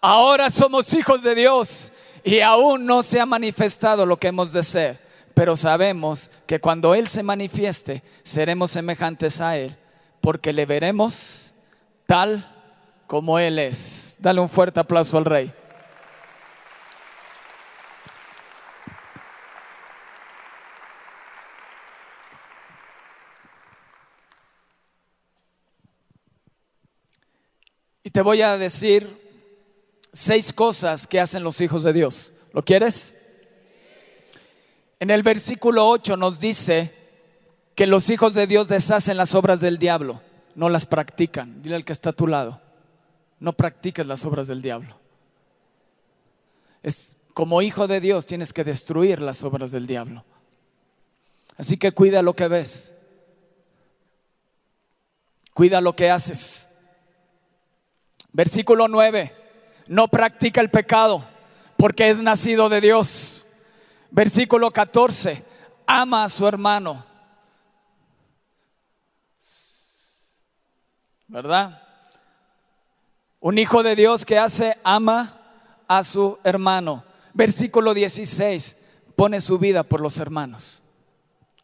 ahora 0.00 0.48
somos 0.48 0.94
hijos 0.94 1.22
de 1.22 1.34
Dios 1.34 1.92
y 2.24 2.40
aún 2.40 2.86
no 2.86 3.02
se 3.02 3.20
ha 3.20 3.26
manifestado 3.26 4.06
lo 4.06 4.16
que 4.16 4.28
hemos 4.28 4.54
de 4.54 4.62
ser, 4.62 5.06
pero 5.34 5.54
sabemos 5.54 6.30
que 6.46 6.60
cuando 6.60 6.94
Él 6.94 7.06
se 7.08 7.22
manifieste, 7.22 8.02
seremos 8.22 8.70
semejantes 8.70 9.42
a 9.42 9.58
Él, 9.58 9.76
porque 10.22 10.54
le 10.54 10.64
veremos 10.64 11.52
tal 12.06 12.54
como 13.08 13.38
Él 13.38 13.58
es. 13.58 14.18
Dale 14.20 14.38
un 14.38 14.50
fuerte 14.50 14.78
aplauso 14.78 15.16
al 15.16 15.24
Rey. 15.24 15.50
Y 28.04 28.10
te 28.10 28.20
voy 28.20 28.42
a 28.42 28.58
decir 28.58 29.06
seis 30.12 30.52
cosas 30.52 31.06
que 31.06 31.18
hacen 31.18 31.42
los 31.42 31.60
hijos 31.62 31.84
de 31.84 31.94
Dios. 31.94 32.34
¿Lo 32.52 32.62
quieres? 32.62 33.14
En 35.00 35.10
el 35.10 35.22
versículo 35.22 35.88
8 35.88 36.16
nos 36.18 36.38
dice 36.38 36.94
que 37.74 37.86
los 37.86 38.10
hijos 38.10 38.34
de 38.34 38.46
Dios 38.46 38.68
deshacen 38.68 39.16
las 39.16 39.34
obras 39.34 39.60
del 39.60 39.78
diablo, 39.78 40.20
no 40.54 40.68
las 40.68 40.84
practican. 40.84 41.62
Dile 41.62 41.76
al 41.76 41.84
que 41.84 41.92
está 41.92 42.10
a 42.10 42.14
tu 42.14 42.26
lado, 42.26 42.60
no 43.40 43.52
practiques 43.52 44.06
las 44.06 44.24
obras 44.24 44.48
del 44.48 44.62
diablo. 44.62 44.96
Es 46.82 47.16
como 47.34 47.62
hijo 47.62 47.86
de 47.86 48.00
Dios 48.00 48.26
tienes 48.26 48.52
que 48.52 48.64
destruir 48.64 49.20
las 49.20 49.44
obras 49.44 49.70
del 49.70 49.86
diablo. 49.86 50.24
Así 51.56 51.76
que 51.76 51.92
cuida 51.92 52.22
lo 52.22 52.34
que 52.34 52.48
ves. 52.48 52.94
Cuida 55.54 55.80
lo 55.80 55.94
que 55.94 56.10
haces. 56.10 56.68
Versículo 58.32 58.88
9, 58.88 59.34
no 59.88 60.08
practica 60.08 60.60
el 60.60 60.70
pecado 60.70 61.26
porque 61.76 62.10
es 62.10 62.22
nacido 62.22 62.68
de 62.68 62.80
Dios. 62.80 63.46
Versículo 64.10 64.70
14, 64.70 65.44
ama 65.86 66.24
a 66.24 66.28
su 66.28 66.46
hermano. 66.46 67.04
¿Verdad? 71.26 71.87
Un 73.40 73.58
hijo 73.58 73.82
de 73.82 73.94
Dios 73.94 74.24
que 74.24 74.38
hace, 74.38 74.76
ama 74.82 75.38
a 75.86 76.02
su 76.02 76.38
hermano. 76.42 77.04
Versículo 77.32 77.94
16, 77.94 78.76
pone 79.14 79.40
su 79.40 79.58
vida 79.58 79.82
por 79.82 80.00
los 80.00 80.18
hermanos. 80.18 80.82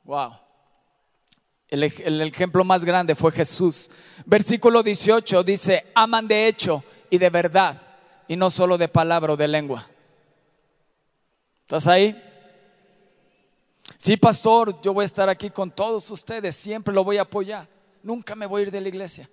Wow. 0.04 0.38
El, 1.68 1.82
ejemplo 1.82 2.62
más 2.62 2.84
grande 2.84 3.16
fue 3.16 3.32
Jesús. 3.32 3.90
Versículo 4.24 4.82
18 4.82 5.42
dice, 5.42 5.86
aman 5.94 6.28
de 6.28 6.46
hecho 6.46 6.84
y 7.10 7.18
de 7.18 7.30
verdad, 7.30 7.82
y 8.28 8.36
no 8.36 8.50
solo 8.50 8.78
de 8.78 8.86
palabra 8.86 9.32
o 9.32 9.36
de 9.36 9.48
lengua. 9.48 9.88
¿Estás 11.62 11.88
ahí? 11.88 12.22
Sí, 13.96 14.16
pastor, 14.16 14.80
yo 14.82 14.92
voy 14.92 15.02
a 15.02 15.06
estar 15.06 15.28
aquí 15.28 15.50
con 15.50 15.70
todos 15.70 16.08
ustedes, 16.10 16.54
siempre 16.54 16.94
lo 16.94 17.02
voy 17.02 17.16
a 17.16 17.22
apoyar. 17.22 17.66
Nunca 18.02 18.36
me 18.36 18.46
voy 18.46 18.60
a 18.60 18.62
ir 18.66 18.70
de 18.70 18.80
la 18.80 18.88
iglesia. 18.88 19.28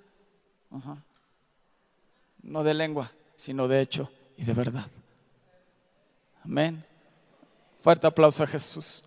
No 2.43 2.63
de 2.63 2.73
lengua, 2.73 3.11
sino 3.35 3.67
de 3.67 3.81
hecho 3.81 4.09
y 4.37 4.43
de 4.43 4.53
verdad. 4.53 4.87
Amén. 6.43 6.83
Fuerte 7.81 8.07
aplauso 8.07 8.43
a 8.43 8.47
Jesús. 8.47 9.03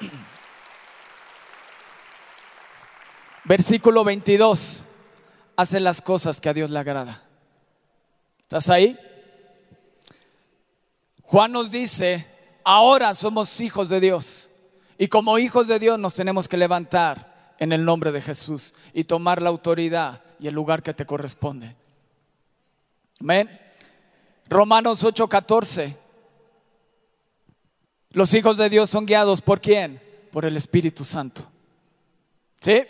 Versículo 3.44 4.04
22. 4.04 4.86
Hace 5.54 5.80
las 5.80 6.00
cosas 6.00 6.40
que 6.40 6.48
a 6.48 6.54
Dios 6.54 6.70
le 6.70 6.78
agrada. 6.78 7.22
¿Estás 8.40 8.70
ahí? 8.70 8.98
Juan 11.22 11.52
nos 11.52 11.70
dice, 11.70 12.26
ahora 12.64 13.14
somos 13.14 13.60
hijos 13.60 13.88
de 13.88 14.00
Dios. 14.00 14.50
Y 14.98 15.08
como 15.08 15.38
hijos 15.38 15.68
de 15.68 15.78
Dios 15.78 15.98
nos 15.98 16.14
tenemos 16.14 16.48
que 16.48 16.56
levantar 16.56 17.54
en 17.58 17.72
el 17.72 17.84
nombre 17.84 18.12
de 18.12 18.20
Jesús 18.20 18.74
y 18.92 19.04
tomar 19.04 19.42
la 19.42 19.48
autoridad 19.48 20.22
y 20.42 20.48
el 20.48 20.54
lugar 20.54 20.82
que 20.82 20.92
te 20.92 21.06
corresponde. 21.06 21.76
Amén. 23.20 23.48
Romanos 24.48 25.04
8:14. 25.04 25.96
Los 28.10 28.34
hijos 28.34 28.56
de 28.56 28.68
Dios 28.68 28.90
son 28.90 29.06
guiados 29.06 29.40
por 29.40 29.60
quién? 29.60 30.02
Por 30.32 30.44
el 30.44 30.56
Espíritu 30.56 31.04
Santo. 31.04 31.48
¿Sí? 32.60 32.84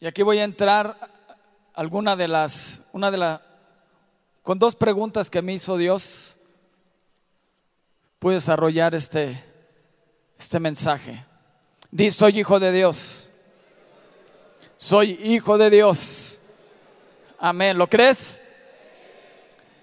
Y 0.00 0.06
aquí 0.08 0.22
voy 0.22 0.38
a 0.38 0.44
entrar 0.44 0.98
alguna 1.72 2.16
de 2.16 2.26
las, 2.26 2.82
una 2.92 3.12
de 3.12 3.18
las, 3.18 3.40
con 4.42 4.58
dos 4.58 4.74
preguntas 4.74 5.30
que 5.30 5.40
me 5.40 5.54
hizo 5.54 5.76
Dios, 5.76 6.36
pude 8.18 8.34
desarrollar 8.34 8.96
este, 8.96 9.42
este 10.36 10.58
mensaje. 10.58 11.24
Di, 11.90 12.10
soy 12.10 12.40
hijo 12.40 12.58
de 12.58 12.72
Dios. 12.72 13.30
Soy 14.76 15.18
hijo 15.22 15.56
de 15.56 15.70
Dios. 15.70 16.40
Amén. 17.38 17.78
¿Lo 17.78 17.88
crees? 17.88 18.42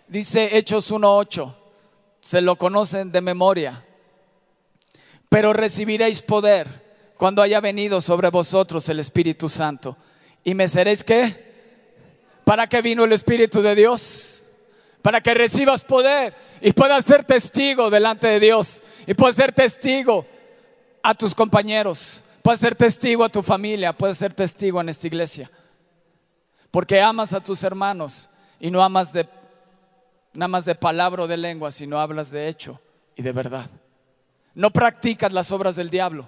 Dice 0.08 0.58
Hechos 0.58 0.92
1.8. 0.92 1.56
Se 2.22 2.42
lo 2.42 2.56
conocen 2.56 3.12
de 3.12 3.22
memoria. 3.22 3.84
Pero 5.30 5.54
recibiréis 5.54 6.22
poder 6.22 6.84
cuando 7.18 7.42
haya 7.42 7.60
venido 7.60 8.02
sobre 8.02 8.30
vosotros 8.30 8.88
el 8.90 9.00
Espíritu 9.00 9.50
Santo. 9.50 9.98
¿Y 10.44 10.54
me 10.54 10.68
seréis 10.68 11.04
qué? 11.04 11.54
¿Para 12.44 12.68
qué 12.68 12.82
vino 12.82 13.06
el 13.06 13.14
Espíritu 13.14 13.62
de 13.62 13.76
Dios? 13.76 14.44
Para 15.02 15.22
que 15.22 15.34
recibas 15.34 15.84
poder 15.84 16.36
y 16.62 16.74
puedas 16.74 17.06
ser 17.06 17.24
testigo 17.24 17.90
delante 17.90 18.28
de 18.28 18.40
Dios. 18.40 18.84
Y 19.08 19.14
puedas 19.14 19.36
ser 19.36 19.54
testigo 19.54 20.26
a 21.04 21.14
tus 21.14 21.36
compañeros. 21.36 22.24
Puedes 22.42 22.60
ser 22.60 22.74
testigo 22.74 23.24
a 23.24 23.30
tu 23.30 23.44
familia. 23.44 23.94
Puedes 23.94 24.18
ser 24.18 24.34
testigo 24.34 24.82
en 24.82 24.90
esta 24.90 25.06
iglesia. 25.06 25.52
Porque 26.72 27.00
amas 27.00 27.34
a 27.34 27.44
tus 27.44 27.64
hermanos 27.64 28.30
y 28.60 28.72
no 28.72 28.82
amas 28.82 29.14
de 29.14 29.28
nada 30.34 30.48
más 30.48 30.66
de 30.66 30.74
palabra 30.74 31.24
o 31.24 31.28
de 31.28 31.38
lengua, 31.38 31.70
sino 31.70 32.00
hablas 32.00 32.32
de 32.32 32.48
hecho 32.48 32.80
y 33.16 33.22
de 33.22 33.32
verdad. 33.32 33.70
No 34.56 34.72
practicas 34.72 35.32
las 35.32 35.52
obras 35.52 35.76
del 35.76 35.92
diablo 35.92 36.28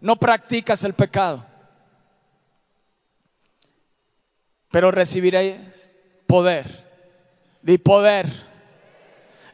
no 0.00 0.16
practicas 0.16 0.84
el 0.84 0.94
pecado. 0.94 1.44
Pero 4.70 4.90
recibiréis 4.90 5.56
poder. 6.26 6.88
Di 7.62 7.78
poder. 7.78 8.26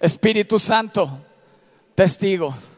Espíritu 0.01 0.59
Santo. 0.59 1.25
Testigos. 1.95 2.71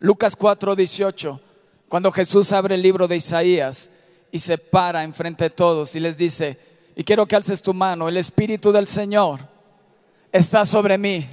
Lucas 0.00 0.34
4, 0.34 0.74
18. 0.74 1.40
Cuando 1.88 2.10
Jesús 2.10 2.52
abre 2.52 2.74
el 2.74 2.82
libro 2.82 3.06
de 3.06 3.16
Isaías 3.16 3.90
y 4.32 4.38
se 4.38 4.58
para 4.58 5.04
enfrente 5.04 5.44
de 5.44 5.50
todos 5.50 5.94
y 5.94 6.00
les 6.00 6.16
dice, 6.16 6.58
y 6.96 7.04
quiero 7.04 7.26
que 7.26 7.36
alces 7.36 7.62
tu 7.62 7.72
mano, 7.72 8.08
el 8.08 8.16
Espíritu 8.16 8.72
del 8.72 8.86
Señor 8.86 9.40
está 10.32 10.64
sobre 10.64 10.98
mí. 10.98 11.26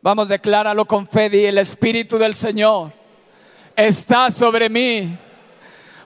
Vamos, 0.00 0.28
decláralo 0.28 0.84
con 0.84 1.06
fe, 1.06 1.28
di 1.28 1.44
el 1.44 1.58
Espíritu 1.58 2.18
del 2.18 2.34
Señor 2.34 2.92
está 3.74 4.30
sobre 4.30 4.68
mí, 4.68 5.16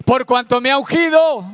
por 0.05 0.25
cuanto 0.25 0.61
me 0.61 0.71
ha 0.71 0.79
ungido 0.79 1.45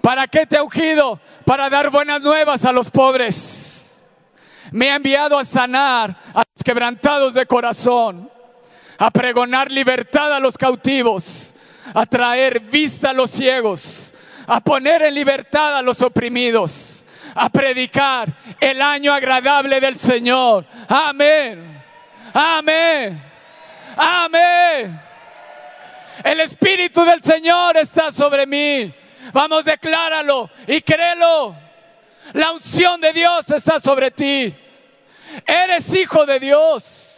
¿Para 0.00 0.26
qué 0.26 0.46
te 0.46 0.56
ha 0.56 0.62
ungido? 0.62 1.20
Para 1.44 1.68
dar 1.68 1.90
buenas 1.90 2.20
nuevas 2.20 2.64
a 2.64 2.72
los 2.72 2.90
pobres. 2.90 4.02
Me 4.72 4.90
ha 4.90 4.96
enviado 4.96 5.38
a 5.38 5.44
sanar 5.44 6.16
a 6.32 6.38
los 6.38 6.64
quebrantados 6.64 7.34
de 7.34 7.46
corazón, 7.46 8.30
a 9.00 9.10
pregonar 9.10 9.72
libertad 9.72 10.34
a 10.34 10.40
los 10.40 10.58
cautivos, 10.58 11.54
a 11.94 12.04
traer 12.04 12.60
vista 12.60 13.10
a 13.10 13.12
los 13.14 13.30
ciegos, 13.30 14.12
a 14.46 14.60
poner 14.60 15.00
en 15.00 15.14
libertad 15.14 15.78
a 15.78 15.80
los 15.80 16.02
oprimidos, 16.02 17.06
a 17.34 17.48
predicar 17.48 18.30
el 18.60 18.82
año 18.82 19.14
agradable 19.14 19.80
del 19.80 19.96
Señor. 19.96 20.66
Amén. 20.86 21.82
Amén. 22.34 23.22
Amén. 23.96 25.00
El 26.22 26.40
Espíritu 26.40 27.02
del 27.02 27.22
Señor 27.22 27.78
está 27.78 28.12
sobre 28.12 28.46
mí. 28.46 28.94
Vamos, 29.32 29.64
decláralo 29.64 30.50
y 30.66 30.82
créelo. 30.82 31.56
La 32.34 32.52
unción 32.52 33.00
de 33.00 33.14
Dios 33.14 33.50
está 33.50 33.80
sobre 33.80 34.10
ti. 34.10 34.54
Eres 35.46 35.94
hijo 35.94 36.26
de 36.26 36.38
Dios. 36.38 37.09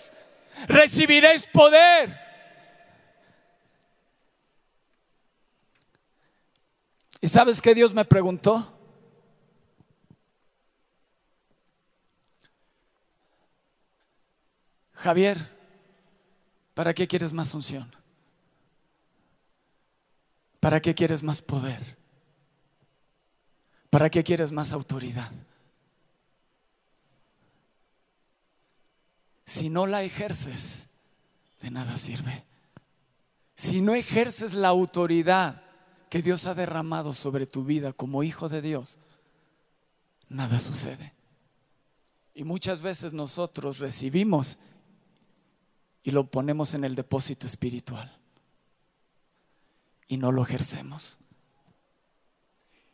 Recibiréis 0.69 1.47
poder. 1.49 2.21
¿Y 7.21 7.27
sabes 7.29 7.61
qué 7.61 7.75
Dios 7.75 7.95
me 7.95 8.05
preguntó? 8.05 8.79
Javier, 14.93 15.39
¿para 16.75 16.95
qué 16.95 17.07
quieres 17.09 17.33
más 17.33 17.55
unción? 17.55 17.95
¿Para 20.61 20.81
qué 20.81 20.95
quieres 20.95 21.23
más 21.23 21.43
poder? 21.43 21.97
¿Para 23.91 24.11
qué 24.11 24.23
quieres 24.23 24.53
más 24.53 24.73
autoridad? 24.73 25.31
Si 29.53 29.69
no 29.69 29.87
la 29.87 30.03
ejerces, 30.03 30.89
de 31.61 31.71
nada 31.71 31.99
sirve. 31.99 32.47
Si 33.55 33.83
no 33.83 33.95
ejerces 33.95 34.55
la 34.55 34.69
autoridad 34.69 35.63
que 36.09 36.23
Dios 36.23 36.47
ha 36.47 36.55
derramado 36.55 37.13
sobre 37.13 37.45
tu 37.45 37.63
vida 37.63 37.93
como 37.93 38.23
hijo 38.23 38.49
de 38.49 38.63
Dios, 38.63 38.99
nada 40.31 40.59
sucede. 40.59 41.13
Y 42.33 42.45
muchas 42.45 42.81
veces 42.81 43.13
nosotros 43.13 43.79
recibimos 43.79 44.57
y 46.03 46.13
lo 46.13 46.25
ponemos 46.31 46.73
en 46.73 46.85
el 46.85 46.95
depósito 46.95 47.47
espiritual 47.47 48.11
y 50.09 50.17
no 50.17 50.33
lo 50.33 50.45
ejercemos. 50.45 51.19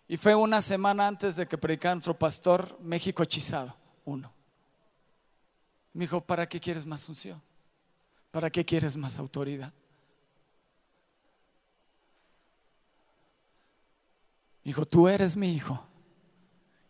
Y 0.09 0.17
fue 0.17 0.35
una 0.35 0.61
semana 0.61 1.07
antes 1.07 1.37
de 1.37 1.47
que 1.47 1.57
predicara 1.57 1.95
nuestro 1.95 2.19
pastor 2.19 2.77
México 2.81 3.23
hechizado, 3.23 3.77
uno. 4.05 4.38
Me 5.99 6.05
dijo, 6.05 6.21
¿para 6.21 6.49
qué 6.49 6.61
quieres 6.61 6.87
más 6.87 7.09
unción? 7.09 7.43
¿Para 8.31 8.51
qué 8.51 8.65
quieres 8.65 8.97
más 8.97 9.19
autoridad? 9.19 9.73
Dijo, 14.63 14.87
tú 14.87 15.09
eres 15.09 15.37
mi 15.37 15.53
hijo 15.53 15.85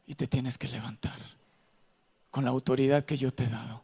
y 0.07 0.15
te 0.15 0.27
tienes 0.27 0.59
que 0.59 0.69
levantar 0.69 1.19
con 2.31 2.45
la 2.45 2.51
autoridad 2.51 3.07
que 3.07 3.17
yo 3.17 3.33
te 3.33 3.45
he 3.45 3.49
dado. 3.49 3.83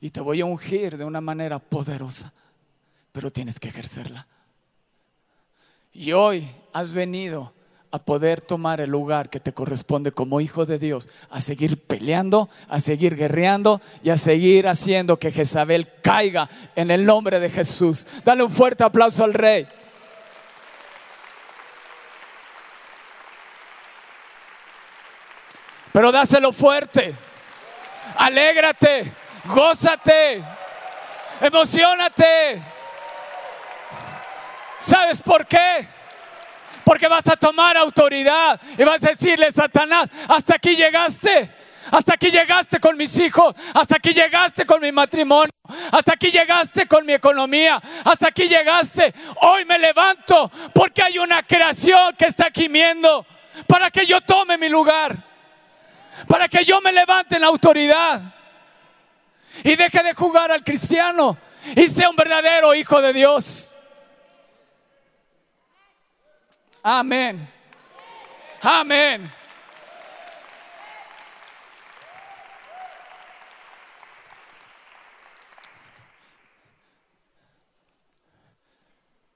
Y 0.00 0.08
te 0.08 0.22
voy 0.22 0.40
a 0.40 0.46
ungir 0.46 0.96
de 0.96 1.04
una 1.04 1.20
manera 1.20 1.58
poderosa, 1.58 2.32
pero 3.12 3.30
tienes 3.30 3.60
que 3.60 3.68
ejercerla. 3.68 4.26
Y 5.92 6.12
hoy 6.12 6.48
has 6.72 6.92
venido 6.92 7.52
a 7.92 7.98
poder 7.98 8.40
tomar 8.40 8.80
el 8.80 8.90
lugar 8.90 9.30
que 9.30 9.40
te 9.40 9.52
corresponde 9.52 10.12
como 10.12 10.40
hijo 10.40 10.64
de 10.64 10.78
Dios, 10.78 11.08
a 11.28 11.40
seguir 11.40 11.78
peleando, 11.78 12.48
a 12.68 12.78
seguir 12.78 13.16
guerreando 13.16 13.80
y 14.02 14.10
a 14.10 14.16
seguir 14.16 14.68
haciendo 14.68 15.18
que 15.18 15.32
Jezabel 15.32 15.88
caiga 16.02 16.48
en 16.76 16.90
el 16.90 17.04
nombre 17.04 17.40
de 17.40 17.50
Jesús. 17.50 18.06
Dale 18.24 18.44
un 18.44 18.50
fuerte 18.50 18.84
aplauso 18.84 19.24
al 19.24 19.34
rey. 19.34 19.66
Pero 25.92 26.12
dáselo 26.12 26.52
fuerte. 26.52 27.14
Alégrate, 28.16 29.12
gózate, 29.46 30.44
emocionate. 31.40 32.62
¿Sabes 34.78 35.20
por 35.22 35.46
qué? 35.46 35.99
Porque 36.84 37.08
vas 37.08 37.26
a 37.28 37.36
tomar 37.36 37.76
autoridad 37.76 38.60
y 38.78 38.84
vas 38.84 39.02
a 39.04 39.08
decirle, 39.08 39.52
Satanás, 39.52 40.10
hasta 40.28 40.56
aquí 40.56 40.76
llegaste. 40.76 41.54
Hasta 41.90 42.14
aquí 42.14 42.30
llegaste 42.30 42.78
con 42.78 42.96
mis 42.96 43.18
hijos, 43.18 43.54
hasta 43.74 43.96
aquí 43.96 44.12
llegaste 44.12 44.64
con 44.66 44.80
mi 44.80 44.92
matrimonio, 44.92 45.50
hasta 45.90 46.12
aquí 46.12 46.30
llegaste 46.30 46.86
con 46.86 47.04
mi 47.04 47.14
economía, 47.14 47.80
hasta 48.04 48.28
aquí 48.28 48.46
llegaste. 48.46 49.12
Hoy 49.40 49.64
me 49.64 49.78
levanto 49.78 50.52
porque 50.74 51.02
hay 51.02 51.18
una 51.18 51.42
creación 51.42 52.14
que 52.16 52.26
está 52.26 52.50
gimiendo 52.54 53.26
para 53.66 53.90
que 53.90 54.06
yo 54.06 54.20
tome 54.20 54.56
mi 54.58 54.68
lugar, 54.68 55.16
para 56.28 56.48
que 56.48 56.64
yo 56.64 56.80
me 56.80 56.92
levante 56.92 57.36
en 57.36 57.44
autoridad 57.44 58.22
y 59.64 59.74
deje 59.74 60.02
de 60.02 60.14
jugar 60.14 60.52
al 60.52 60.62
cristiano 60.62 61.36
y 61.74 61.88
sea 61.88 62.10
un 62.10 62.16
verdadero 62.16 62.74
hijo 62.74 63.00
de 63.00 63.12
Dios. 63.12 63.74
Amén. 66.82 67.48
Amén. 68.62 69.30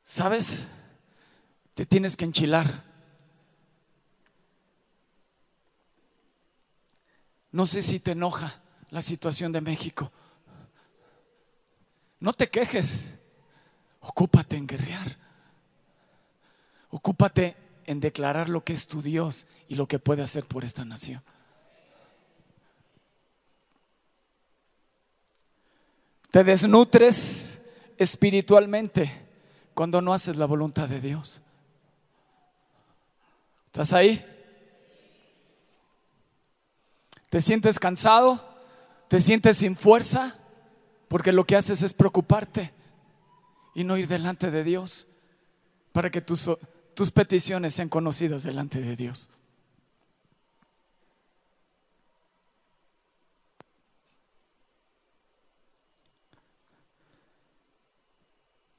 ¿Sabes? 0.04 0.66
Te 1.74 1.85
tienes 1.85 2.16
que 2.16 2.24
enchilar. 2.24 2.85
No 7.50 7.66
sé 7.66 7.83
si 7.83 8.00
te 8.00 8.12
enoja 8.12 8.62
la 8.90 9.02
situación 9.02 9.52
de 9.52 9.61
México. 9.61 10.11
No 12.20 12.33
te 12.33 12.48
quejes. 12.48 13.14
Ocúpate 14.00 14.57
en 14.57 14.66
guerrear. 14.66 15.23
Ocúpate 16.94 17.57
en 17.87 17.98
declarar 17.98 18.48
lo 18.48 18.62
que 18.62 18.72
es 18.72 18.87
tu 18.87 19.02
Dios 19.02 19.46
y 19.66 19.74
lo 19.74 19.88
que 19.88 19.98
puede 19.98 20.22
hacer 20.22 20.44
por 20.44 20.62
esta 20.62 20.85
nación. 20.85 21.20
Te 26.30 26.44
desnutres 26.44 27.61
espiritualmente 27.98 29.11
cuando 29.74 30.00
no 30.00 30.14
haces 30.14 30.37
la 30.37 30.46
voluntad 30.46 30.88
de 30.88 31.00
Dios. 31.00 31.40
¿Estás 33.66 33.92
ahí? 33.92 34.24
¿Te 37.28 37.40
sientes 37.40 37.80
cansado? 37.80 38.38
¿Te 39.09 39.18
sientes 39.18 39.57
sin 39.57 39.74
fuerza? 39.74 40.38
Porque 41.09 41.33
lo 41.33 41.44
que 41.44 41.57
haces 41.57 41.83
es 41.83 41.92
preocuparte 41.92 42.72
y 43.74 43.83
no 43.83 43.96
ir 43.96 44.07
delante 44.07 44.52
de 44.52 44.62
Dios 44.62 45.09
para 45.90 46.09
que 46.09 46.20
tus 46.20 46.48
tus 46.94 47.11
peticiones 47.11 47.74
sean 47.74 47.88
conocidas 47.88 48.44
delante 48.44 48.80
de 48.80 48.96
Dios. 48.96 49.28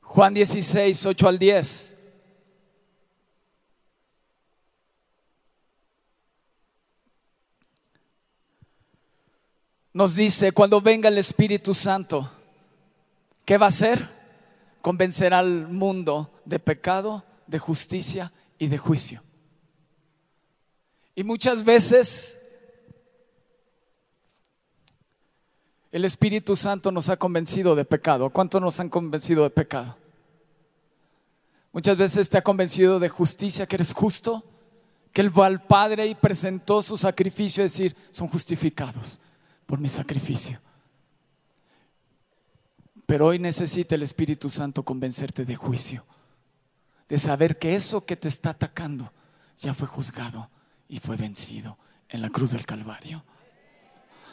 Juan 0.01 0.33
16, 0.33 1.07
8 1.07 1.27
al 1.27 1.37
10. 1.37 1.91
Nos 9.91 10.15
dice, 10.15 10.53
cuando 10.53 10.79
venga 10.79 11.09
el 11.09 11.17
Espíritu 11.17 11.73
Santo, 11.73 12.31
¿qué 13.43 13.57
va 13.57 13.65
a 13.65 13.69
hacer? 13.69 14.09
Convencerá 14.81 15.39
al 15.39 15.67
mundo 15.67 16.29
de 16.45 16.59
pecado, 16.59 17.23
de 17.47 17.59
justicia 17.59 18.31
y 18.57 18.67
de 18.67 18.77
juicio. 18.77 19.21
Y 21.15 21.23
muchas 21.23 21.63
veces 21.63 22.37
el 25.91 26.03
Espíritu 26.03 26.55
Santo 26.55 26.91
nos 26.91 27.09
ha 27.09 27.17
convencido 27.17 27.75
de 27.75 27.85
pecado. 27.85 28.29
¿Cuántos 28.29 28.61
nos 28.61 28.79
han 28.79 28.89
convencido 28.89 29.43
de 29.43 29.49
pecado? 29.49 29.97
Muchas 31.71 31.97
veces 31.97 32.29
te 32.29 32.37
ha 32.37 32.43
convencido 32.43 32.99
de 32.99 33.09
justicia, 33.09 33.65
que 33.65 33.75
eres 33.75 33.93
justo, 33.93 34.43
que 35.13 35.21
Él 35.21 35.37
va 35.37 35.45
al 35.45 35.65
Padre 35.65 36.07
y 36.07 36.15
presentó 36.15 36.81
su 36.81 36.97
sacrificio, 36.97 37.63
es 37.63 37.73
decir, 37.73 37.95
son 38.11 38.27
justificados 38.27 39.19
por 39.65 39.79
mi 39.79 39.87
sacrificio. 39.87 40.59
Pero 43.05 43.27
hoy 43.27 43.39
necesita 43.39 43.95
el 43.95 44.03
Espíritu 44.03 44.49
Santo 44.49 44.83
convencerte 44.83 45.45
de 45.45 45.55
juicio 45.55 46.05
de 47.07 47.17
saber 47.17 47.57
que 47.57 47.75
eso 47.75 48.05
que 48.05 48.15
te 48.15 48.27
está 48.27 48.51
atacando 48.51 49.11
ya 49.57 49.73
fue 49.73 49.87
juzgado 49.87 50.49
y 50.87 50.99
fue 50.99 51.15
vencido 51.15 51.77
en 52.09 52.21
la 52.21 52.29
cruz 52.29 52.51
del 52.51 52.65
Calvario. 52.65 53.23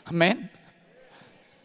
Amén. 0.04 0.50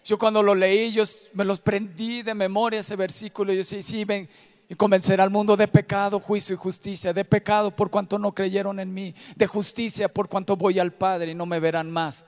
Yo 0.03 0.17
cuando 0.17 0.41
lo 0.41 0.55
leí, 0.55 0.91
yo 0.91 1.03
me 1.33 1.43
los 1.43 1.59
prendí 1.59 2.21
de 2.21 2.33
memoria 2.33 2.79
ese 2.79 2.95
versículo. 2.95 3.51
Yo 3.51 3.63
sí, 3.63 3.81
sí, 3.81 4.05
ven 4.05 4.29
y 4.69 4.75
convencer 4.75 5.21
al 5.21 5.29
mundo 5.29 5.55
de 5.55 5.67
pecado, 5.67 6.19
juicio 6.19 6.53
y 6.53 6.57
justicia. 6.57 7.13
De 7.13 7.25
pecado 7.25 7.75
por 7.75 7.89
cuanto 7.89 8.19
no 8.19 8.33
creyeron 8.33 8.79
en 8.79 8.93
mí. 8.93 9.15
De 9.35 9.47
justicia 9.47 10.07
por 10.07 10.29
cuanto 10.29 10.55
voy 10.55 10.79
al 10.79 10.93
Padre 10.93 11.31
y 11.31 11.35
no 11.35 11.45
me 11.45 11.59
verán 11.59 11.91
más. 11.91 12.25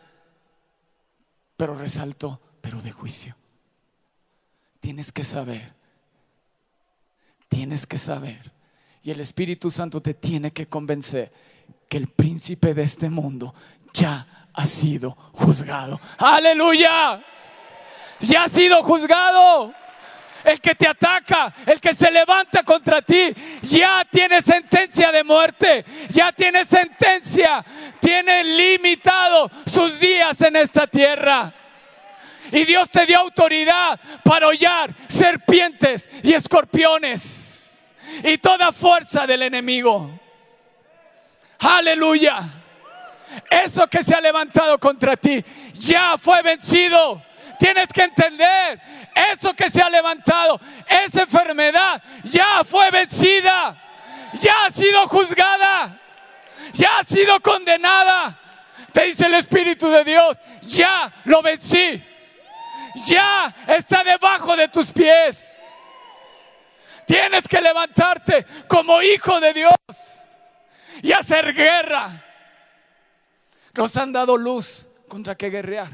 Pero 1.57 1.75
resalto, 1.75 2.39
pero 2.61 2.81
de 2.81 2.91
juicio. 2.91 3.35
Tienes 4.79 5.11
que 5.11 5.23
saber. 5.23 5.73
Tienes 7.49 7.85
que 7.85 7.97
saber. 7.97 8.51
Y 9.03 9.11
el 9.11 9.19
Espíritu 9.21 9.71
Santo 9.71 10.01
te 10.01 10.13
tiene 10.13 10.51
que 10.51 10.67
convencer 10.67 11.31
que 11.87 11.97
el 11.97 12.07
príncipe 12.07 12.73
de 12.73 12.83
este 12.83 13.09
mundo 13.09 13.53
ya 13.93 14.25
ha 14.53 14.65
sido 14.65 15.11
juzgado. 15.33 15.99
Aleluya. 16.17 17.23
Ya 18.19 18.43
ha 18.43 18.49
sido 18.49 18.83
juzgado. 18.83 19.73
El 20.43 20.61
que 20.61 20.73
te 20.73 20.87
ataca, 20.87 21.53
el 21.65 21.81
que 21.81 21.93
se 21.93 22.09
levanta 22.09 22.63
contra 22.63 23.01
ti, 23.01 23.33
ya 23.61 24.05
tiene 24.09 24.41
sentencia 24.41 25.11
de 25.11 25.21
muerte, 25.25 25.83
ya 26.07 26.31
tiene 26.31 26.63
sentencia, 26.63 27.63
tiene 27.99 28.45
limitado 28.45 29.51
sus 29.65 29.99
días 29.99 30.39
en 30.41 30.55
esta 30.55 30.87
tierra. 30.87 31.53
Y 32.53 32.63
Dios 32.63 32.89
te 32.89 33.05
dio 33.05 33.19
autoridad 33.19 33.99
para 34.23 34.47
hollar 34.47 34.95
serpientes 35.07 36.09
y 36.23 36.33
escorpiones 36.33 37.58
y 38.23 38.37
toda 38.37 38.71
fuerza 38.71 39.25
del 39.25 39.43
enemigo. 39.43 40.19
Aleluya. 41.59 42.41
Eso 43.49 43.87
que 43.87 44.03
se 44.03 44.15
ha 44.15 44.21
levantado 44.21 44.79
contra 44.79 45.15
ti 45.15 45.43
ya 45.73 46.17
fue 46.17 46.41
vencido. 46.41 47.23
Tienes 47.59 47.91
que 47.91 48.03
entender, 48.03 48.79
eso 49.33 49.53
que 49.53 49.69
se 49.69 49.81
ha 49.81 49.89
levantado, 49.89 50.61
esa 50.87 51.23
enfermedad 51.23 52.01
ya 52.23 52.63
fue 52.63 52.89
vencida, 52.89 53.75
ya 54.33 54.65
ha 54.65 54.71
sido 54.71 55.05
juzgada, 55.09 55.99
ya 56.71 56.89
ha 56.97 57.03
sido 57.03 57.37
condenada. 57.41 58.39
Te 58.93 59.03
dice 59.03 59.25
el 59.25 59.33
Espíritu 59.33 59.89
de 59.89 60.05
Dios, 60.05 60.37
ya 60.61 61.11
lo 61.25 61.41
vencí, 61.41 62.01
ya 63.07 63.53
está 63.67 64.05
debajo 64.05 64.55
de 64.55 64.69
tus 64.69 64.93
pies. 64.93 65.57
Tienes 67.09 67.47
que 67.47 67.59
levantarte 67.59 68.45
como 68.67 69.01
hijo 69.01 69.39
de 69.39 69.51
Dios 69.51 69.73
y 71.01 71.11
hacer 71.11 71.55
guerra. 71.55 72.23
Nos 73.73 73.97
han 73.97 74.11
dado 74.11 74.37
luz 74.37 74.87
contra 75.07 75.35
qué 75.35 75.49
guerrear 75.49 75.89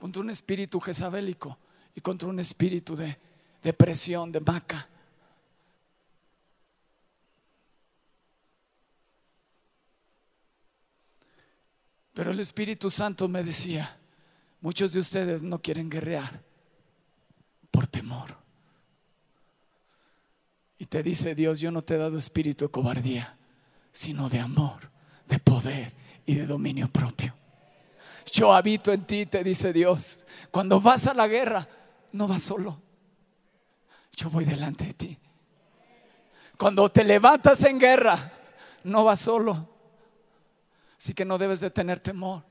contra 0.00 0.22
un 0.22 0.30
espíritu 0.30 0.80
jezabélico 0.80 1.56
y 1.94 2.00
contra 2.00 2.28
un 2.28 2.40
espíritu 2.40 2.96
de 2.96 3.16
depresión, 3.62 4.32
de 4.32 4.40
maca. 4.40 4.88
Pero 12.12 12.32
el 12.32 12.40
Espíritu 12.40 12.90
Santo 12.90 13.28
me 13.28 13.44
decía, 13.44 14.00
muchos 14.60 14.92
de 14.92 14.98
ustedes 14.98 15.44
no 15.44 15.62
quieren 15.62 15.88
guerrear 15.88 16.42
por 17.70 17.86
temor. 17.86 18.39
Y 20.80 20.86
te 20.86 21.02
dice 21.02 21.34
Dios, 21.34 21.60
yo 21.60 21.70
no 21.70 21.82
te 21.82 21.94
he 21.94 21.98
dado 21.98 22.16
espíritu 22.16 22.64
de 22.64 22.70
cobardía, 22.70 23.36
sino 23.92 24.30
de 24.30 24.40
amor, 24.40 24.90
de 25.28 25.38
poder 25.38 25.92
y 26.24 26.36
de 26.36 26.46
dominio 26.46 26.88
propio. 26.88 27.34
Yo 28.32 28.54
habito 28.54 28.90
en 28.90 29.04
ti, 29.04 29.26
te 29.26 29.44
dice 29.44 29.74
Dios. 29.74 30.18
Cuando 30.50 30.80
vas 30.80 31.06
a 31.06 31.12
la 31.12 31.28
guerra, 31.28 31.68
no 32.12 32.26
vas 32.26 32.44
solo. 32.44 32.80
Yo 34.16 34.30
voy 34.30 34.46
delante 34.46 34.86
de 34.86 34.94
ti. 34.94 35.18
Cuando 36.56 36.88
te 36.88 37.04
levantas 37.04 37.62
en 37.64 37.78
guerra, 37.78 38.32
no 38.82 39.04
vas 39.04 39.20
solo. 39.20 39.68
Así 40.96 41.12
que 41.12 41.26
no 41.26 41.36
debes 41.36 41.60
de 41.60 41.70
tener 41.70 42.00
temor. 42.00 42.42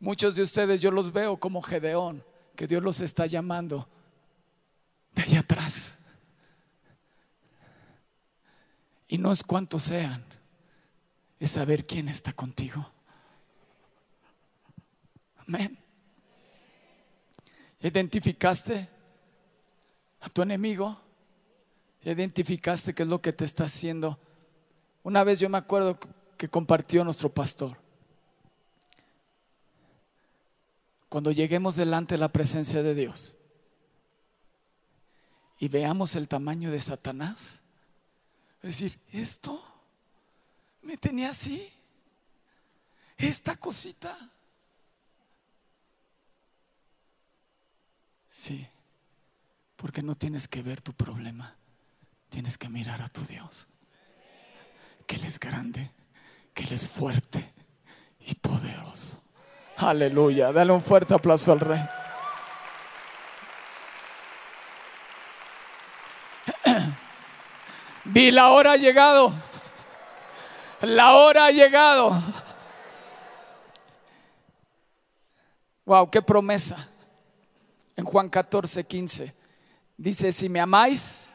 Muchos 0.00 0.34
de 0.34 0.42
ustedes 0.42 0.80
yo 0.80 0.90
los 0.90 1.12
veo 1.12 1.36
como 1.36 1.62
Gedeón, 1.62 2.24
que 2.56 2.66
Dios 2.66 2.82
los 2.82 3.00
está 3.00 3.26
llamando 3.26 3.88
allá 5.22 5.40
atrás. 5.40 5.94
Y 9.08 9.18
no 9.18 9.32
es 9.32 9.42
cuántos 9.42 9.84
sean, 9.84 10.22
es 11.38 11.52
saber 11.52 11.86
quién 11.86 12.08
está 12.08 12.32
contigo. 12.32 12.90
Amén. 15.36 15.78
¿Identificaste 17.80 18.88
a 20.20 20.28
tu 20.28 20.42
enemigo? 20.42 21.00
¿Identificaste 22.02 22.94
qué 22.94 23.04
es 23.04 23.08
lo 23.08 23.20
que 23.20 23.32
te 23.32 23.44
está 23.44 23.64
haciendo? 23.64 24.18
Una 25.02 25.22
vez 25.22 25.38
yo 25.38 25.48
me 25.48 25.58
acuerdo 25.58 25.98
que 26.36 26.48
compartió 26.48 27.04
nuestro 27.04 27.32
pastor. 27.32 27.76
Cuando 31.08 31.30
lleguemos 31.30 31.76
delante 31.76 32.14
de 32.14 32.18
la 32.18 32.32
presencia 32.32 32.82
de 32.82 32.94
Dios 32.94 33.36
y 35.58 35.68
veamos 35.68 36.16
el 36.16 36.28
tamaño 36.28 36.70
de 36.70 36.80
Satanás, 36.80 37.62
es 38.62 38.80
decir, 38.80 38.98
esto 39.12 39.62
me 40.82 40.96
tenía 40.96 41.30
así, 41.30 41.72
esta 43.16 43.56
cosita. 43.56 44.16
Sí, 48.28 48.66
porque 49.76 50.02
no 50.02 50.14
tienes 50.14 50.46
que 50.48 50.62
ver 50.62 50.80
tu 50.80 50.92
problema, 50.92 51.54
tienes 52.28 52.58
que 52.58 52.68
mirar 52.68 53.02
a 53.02 53.08
tu 53.08 53.22
Dios. 53.24 53.66
Que 55.06 55.16
Él 55.16 55.24
es 55.24 55.38
grande, 55.38 55.90
que 56.52 56.64
Él 56.64 56.72
es 56.72 56.88
fuerte 56.88 57.52
y 58.20 58.34
poderoso. 58.34 59.22
Aleluya, 59.76 60.52
dale 60.52 60.72
un 60.72 60.82
fuerte 60.82 61.14
aplauso 61.14 61.52
al 61.52 61.60
Rey. 61.60 61.80
Vi 68.08 68.30
la 68.30 68.50
hora 68.50 68.72
ha 68.72 68.76
llegado. 68.76 69.32
La 70.80 71.14
hora 71.14 71.46
ha 71.46 71.50
llegado. 71.50 72.12
Wow, 75.84 76.10
qué 76.10 76.22
promesa 76.22 76.88
en 77.96 78.04
Juan 78.04 78.28
14, 78.28 78.84
15. 78.84 79.34
Dice, 79.96 80.30
si 80.30 80.48
me 80.48 80.60
amáis, 80.60 81.30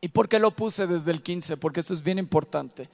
¿y 0.00 0.08
por 0.08 0.28
qué 0.28 0.38
lo 0.38 0.50
puse 0.52 0.86
desde 0.86 1.10
el 1.10 1.22
15? 1.22 1.56
Porque 1.56 1.80
eso 1.80 1.92
es 1.92 2.02
bien 2.02 2.18
importante. 2.18 2.88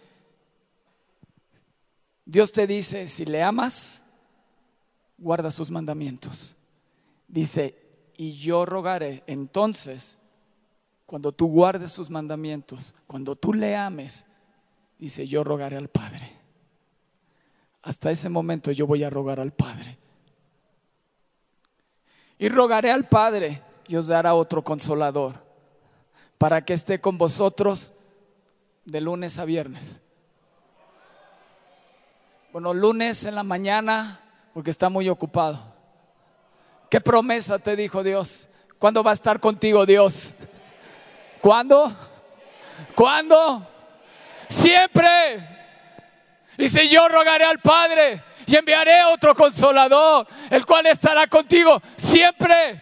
Dios 2.25 2.53
te 2.53 2.67
dice, 2.67 3.07
si 3.07 3.25
le 3.25 3.43
amas, 3.43 4.03
guarda 5.19 5.51
sus 5.51 5.71
mandamientos. 5.71 6.57
Dice, 7.29 7.77
y 8.17 8.33
yo 8.33 8.65
rogaré, 8.65 9.23
entonces, 9.27 10.19
cuando 11.07 11.33
tú 11.33 11.47
guardes 11.47 11.93
sus 11.93 12.11
mandamientos, 12.11 12.95
cuando 13.07 13.37
tú 13.37 13.53
le 13.53 13.77
ames, 13.77 14.27
dice, 14.99 15.27
yo 15.27 15.45
rogaré 15.45 15.77
al 15.77 15.88
Padre. 15.88 16.33
Hasta 17.83 18.11
ese 18.11 18.29
momento 18.29 18.73
yo 18.73 18.87
voy 18.87 19.05
a 19.05 19.11
rogar 19.11 19.40
al 19.40 19.53
Padre 19.53 19.99
y 22.38 22.49
rogaré 22.49 22.90
al 22.90 23.09
Padre 23.09 23.62
y 23.87 23.97
os 23.97 24.09
dará 24.09 24.35
otro 24.35 24.62
consolador 24.62 25.35
para 26.38 26.64
que 26.64 26.73
esté 26.73 27.01
con 27.01 27.19
vosotros 27.19 27.95
de 28.85 29.01
lunes 29.01 29.38
a 29.38 29.45
viernes. 29.45 30.01
Bueno, 32.53 32.75
lunes 32.75 33.25
en 33.25 33.35
la 33.35 33.43
mañana 33.43 34.21
porque 34.53 34.71
está 34.71 34.88
muy 34.88 35.09
ocupado. 35.09 35.59
¿Qué 36.90 37.01
promesa 37.01 37.59
te 37.59 37.77
dijo 37.77 38.03
Dios? 38.03 38.49
¿Cuándo 38.79 39.03
va 39.03 39.11
a 39.11 39.14
estar 39.14 39.40
contigo 39.40 39.87
Dios? 39.87 40.35
¿Cuándo? 41.45 41.95
¿Cuándo? 42.95 43.69
Siempre. 44.49 45.47
Y 46.57 46.67
si 46.71 46.89
yo 46.89 47.07
rogaré 47.07 47.45
al 47.45 47.59
Padre 47.59 48.23
y 48.47 48.57
enviaré 48.57 49.05
otro 49.05 49.35
consolador, 49.35 50.27
el 50.49 50.65
cual 50.65 50.87
estará 50.87 51.27
contigo 51.27 51.83
siempre. 51.97 52.81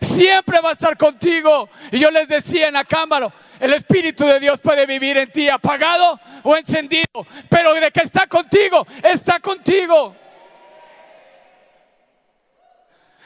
Siempre 0.00 0.60
va 0.60 0.70
a 0.70 0.72
estar 0.72 0.96
contigo. 0.96 1.70
Y 1.92 2.00
yo 2.00 2.10
les 2.10 2.26
decía 2.26 2.66
en 2.66 2.74
la 2.74 2.84
cámara, 2.84 3.32
el 3.60 3.74
Espíritu 3.74 4.26
de 4.26 4.40
Dios 4.40 4.60
puede 4.60 4.86
vivir 4.86 5.16
en 5.16 5.30
ti 5.30 5.48
apagado 5.48 6.18
o 6.42 6.56
encendido, 6.56 7.24
pero 7.48 7.74
de 7.74 7.92
que 7.92 8.00
está 8.00 8.26
contigo, 8.26 8.88
está 9.04 9.38
contigo. 9.38 10.16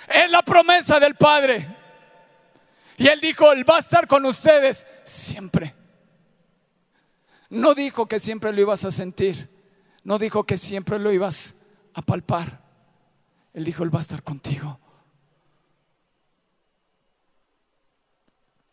Es 0.08 0.30
la 0.30 0.42
promesa 0.42 1.00
del 1.00 1.14
Padre. 1.14 1.83
Y 2.96 3.08
Él 3.08 3.20
dijo, 3.20 3.52
Él 3.52 3.68
va 3.68 3.76
a 3.76 3.80
estar 3.80 4.06
con 4.06 4.24
ustedes 4.24 4.86
siempre. 5.02 5.74
No 7.50 7.74
dijo 7.74 8.06
que 8.06 8.18
siempre 8.18 8.52
lo 8.52 8.60
ibas 8.60 8.84
a 8.84 8.90
sentir. 8.90 9.48
No 10.02 10.18
dijo 10.18 10.44
que 10.44 10.56
siempre 10.56 10.98
lo 10.98 11.12
ibas 11.12 11.54
a 11.94 12.02
palpar. 12.02 12.62
Él 13.52 13.64
dijo, 13.64 13.82
Él 13.82 13.94
va 13.94 13.98
a 13.98 14.02
estar 14.02 14.22
contigo. 14.22 14.78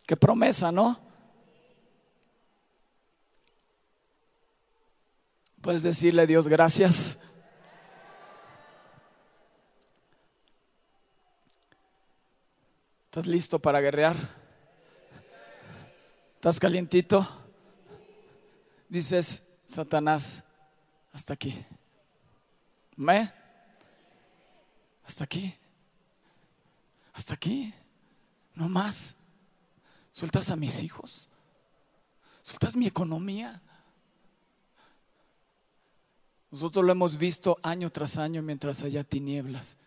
Qué 0.05 0.17
promesa, 0.17 0.71
¿no? 0.71 0.99
Puedes 5.61 5.83
decirle 5.83 6.23
a 6.23 6.25
Dios 6.25 6.47
gracias. 6.47 7.19
¿Estás 13.11 13.27
listo 13.27 13.59
para 13.59 13.81
guerrear? 13.81 14.15
¿Estás 16.35 16.57
calientito? 16.57 17.27
Dices, 18.87 19.43
Satanás, 19.65 20.45
hasta 21.11 21.33
aquí. 21.33 21.53
¿Me? 22.95 23.29
Hasta 25.05 25.25
aquí. 25.25 25.53
Hasta 27.11 27.33
aquí. 27.33 27.73
No 28.55 28.69
más. 28.69 29.17
Sueltas 30.13 30.49
a 30.49 30.55
mis 30.55 30.81
hijos. 30.81 31.27
Sueltas 32.41 32.77
mi 32.77 32.87
economía. 32.87 33.61
Nosotros 36.49 36.85
lo 36.85 36.93
hemos 36.93 37.17
visto 37.17 37.57
año 37.61 37.89
tras 37.89 38.17
año 38.17 38.41
mientras 38.41 38.83
haya 38.83 39.03
tinieblas. 39.03 39.77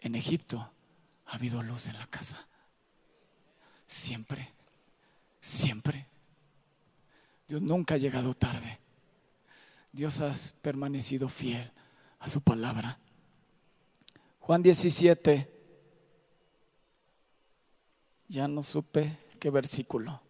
En 0.00 0.14
Egipto 0.14 0.70
ha 1.30 1.36
habido 1.36 1.62
luz 1.62 1.88
en 1.88 1.96
la 1.96 2.06
casa. 2.06 2.44
Siempre, 3.86 4.52
siempre. 5.40 6.06
Dios 7.46 7.62
nunca 7.62 7.94
ha 7.94 7.98
llegado 7.98 8.34
tarde. 8.34 8.80
Dios 9.92 10.20
ha 10.20 10.32
permanecido 10.60 11.28
fiel 11.28 11.70
a 12.18 12.26
su 12.26 12.40
palabra. 12.40 12.98
Juan 14.40 14.60
17, 14.62 15.48
ya 18.26 18.48
no 18.48 18.64
supe 18.64 19.16
qué 19.38 19.50
versículo. 19.50 20.20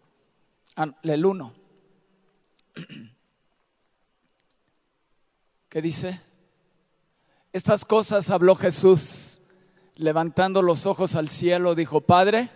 Ah, 0.77 0.95
el 1.03 1.25
1. 1.25 1.55
¿Qué 5.71 5.81
dice? 5.81 6.21
Estas 7.55 7.87
cosas 7.87 8.29
habló 8.31 8.55
Jesús, 8.55 9.40
levantando 10.01 10.63
los 10.63 10.87
ojos 10.87 11.15
al 11.15 11.29
cielo, 11.29 11.75
dijo, 11.75 12.01
Padre, 12.01 12.49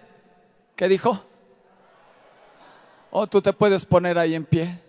¿qué 0.76 0.88
dijo? 0.88 1.24
Oh, 3.10 3.26
tú 3.26 3.42
te 3.42 3.52
puedes 3.52 3.84
poner 3.84 4.18
ahí 4.18 4.34
en 4.34 4.44
pie. 4.44 4.80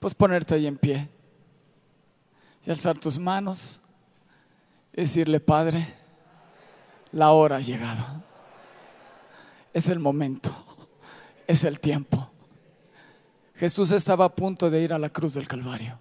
Puedes 0.00 0.14
ponerte 0.14 0.54
ahí 0.54 0.66
en 0.66 0.76
pie 0.76 1.08
y 2.66 2.70
alzar 2.70 2.98
tus 2.98 3.18
manos 3.18 3.80
y 4.92 5.02
decirle, 5.02 5.40
Padre, 5.40 5.86
la 7.12 7.30
hora 7.32 7.56
ha 7.56 7.60
llegado. 7.60 8.04
Es 9.72 9.88
el 9.88 9.98
momento, 9.98 10.54
es 11.46 11.64
el 11.64 11.80
tiempo. 11.80 12.30
Jesús 13.54 13.92
estaba 13.92 14.24
a 14.24 14.34
punto 14.34 14.70
de 14.70 14.82
ir 14.82 14.92
a 14.92 14.98
la 14.98 15.10
cruz 15.10 15.34
del 15.34 15.46
Calvario. 15.46 16.00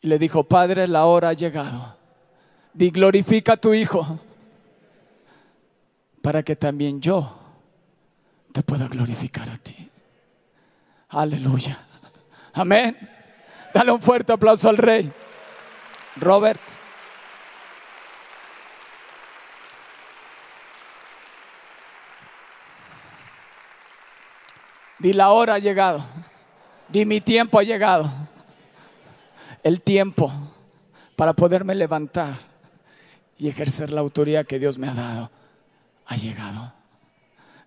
Y 0.00 0.06
le 0.08 0.18
dijo, 0.18 0.44
Padre, 0.44 0.86
la 0.86 1.06
hora 1.06 1.30
ha 1.30 1.32
llegado. 1.32 1.96
Di, 2.72 2.90
glorifica 2.90 3.54
a 3.54 3.56
tu 3.56 3.74
Hijo 3.74 4.20
para 6.22 6.42
que 6.42 6.54
también 6.54 7.00
yo 7.00 7.38
te 8.52 8.62
pueda 8.62 8.86
glorificar 8.86 9.48
a 9.48 9.56
ti. 9.56 9.90
Aleluya. 11.08 11.78
Amén. 12.52 12.96
Dale 13.72 13.90
un 13.90 14.00
fuerte 14.00 14.32
aplauso 14.32 14.68
al 14.68 14.76
Rey. 14.76 15.10
Robert. 16.16 16.60
Di 24.98 25.12
la 25.12 25.30
hora 25.30 25.54
ha 25.54 25.58
llegado. 25.58 26.04
Di 26.88 27.04
mi 27.04 27.20
tiempo 27.20 27.58
ha 27.58 27.62
llegado 27.62 28.27
el 29.62 29.82
tiempo 29.82 30.32
para 31.16 31.32
poderme 31.32 31.74
levantar 31.74 32.34
y 33.38 33.48
ejercer 33.48 33.90
la 33.90 34.00
autoridad 34.00 34.46
que 34.46 34.58
Dios 34.58 34.78
me 34.78 34.88
ha 34.88 34.94
dado 34.94 35.30
ha 36.06 36.16
llegado. 36.16 36.72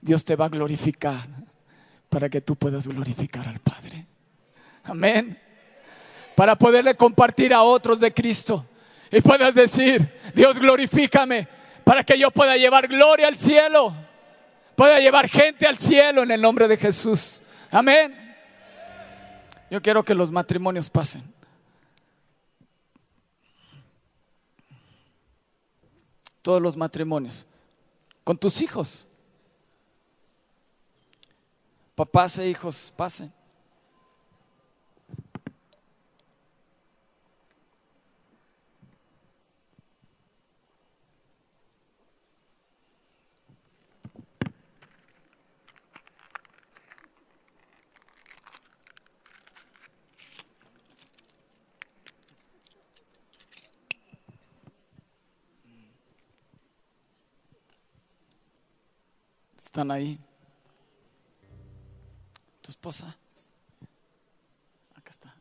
Dios 0.01 0.25
te 0.25 0.35
va 0.35 0.45
a 0.45 0.49
glorificar 0.49 1.27
para 2.09 2.27
que 2.29 2.41
tú 2.41 2.55
puedas 2.55 2.87
glorificar 2.87 3.47
al 3.47 3.59
Padre. 3.59 4.05
Amén. 4.83 5.39
Para 6.35 6.55
poderle 6.55 6.95
compartir 6.95 7.53
a 7.53 7.61
otros 7.61 7.99
de 7.99 8.13
Cristo 8.13 8.65
y 9.11 9.21
puedas 9.21 9.53
decir, 9.53 10.09
Dios 10.33 10.57
glorifícame 10.57 11.47
para 11.83 12.03
que 12.03 12.17
yo 12.17 12.31
pueda 12.31 12.57
llevar 12.57 12.87
gloria 12.87 13.27
al 13.27 13.35
cielo, 13.35 13.93
pueda 14.75 14.99
llevar 14.99 15.29
gente 15.29 15.67
al 15.67 15.77
cielo 15.77 16.23
en 16.23 16.31
el 16.31 16.41
nombre 16.41 16.67
de 16.67 16.77
Jesús. 16.77 17.43
Amén. 17.69 18.35
Yo 19.69 19.81
quiero 19.81 20.03
que 20.03 20.15
los 20.15 20.31
matrimonios 20.31 20.89
pasen. 20.89 21.30
Todos 26.41 26.61
los 26.61 26.77
matrimonios, 26.77 27.47
con 28.23 28.37
tus 28.37 28.61
hijos. 28.61 29.07
Papás 31.95 32.37
e 32.39 32.49
hijos, 32.49 32.93
pasen. 32.95 33.31
¿Están 59.71 59.89
ahí? 59.89 60.19
¿Tu 62.61 62.71
esposa? 62.71 63.15
Acá 64.95 65.11
está. 65.11 65.33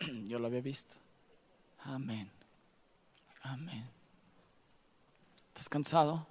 Yo 0.28 0.38
lo 0.38 0.46
había 0.46 0.60
visto. 0.60 0.96
Amén. 1.84 2.30
Amén. 3.40 3.88
¿Estás 5.48 5.70
cansado? 5.70 6.26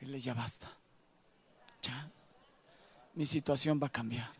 Dile, 0.00 0.18
ya 0.18 0.32
basta. 0.32 0.66
Ya. 1.82 2.10
Mi 3.12 3.26
situación 3.26 3.78
va 3.82 3.88
a 3.88 3.92
cambiar. 3.92 4.32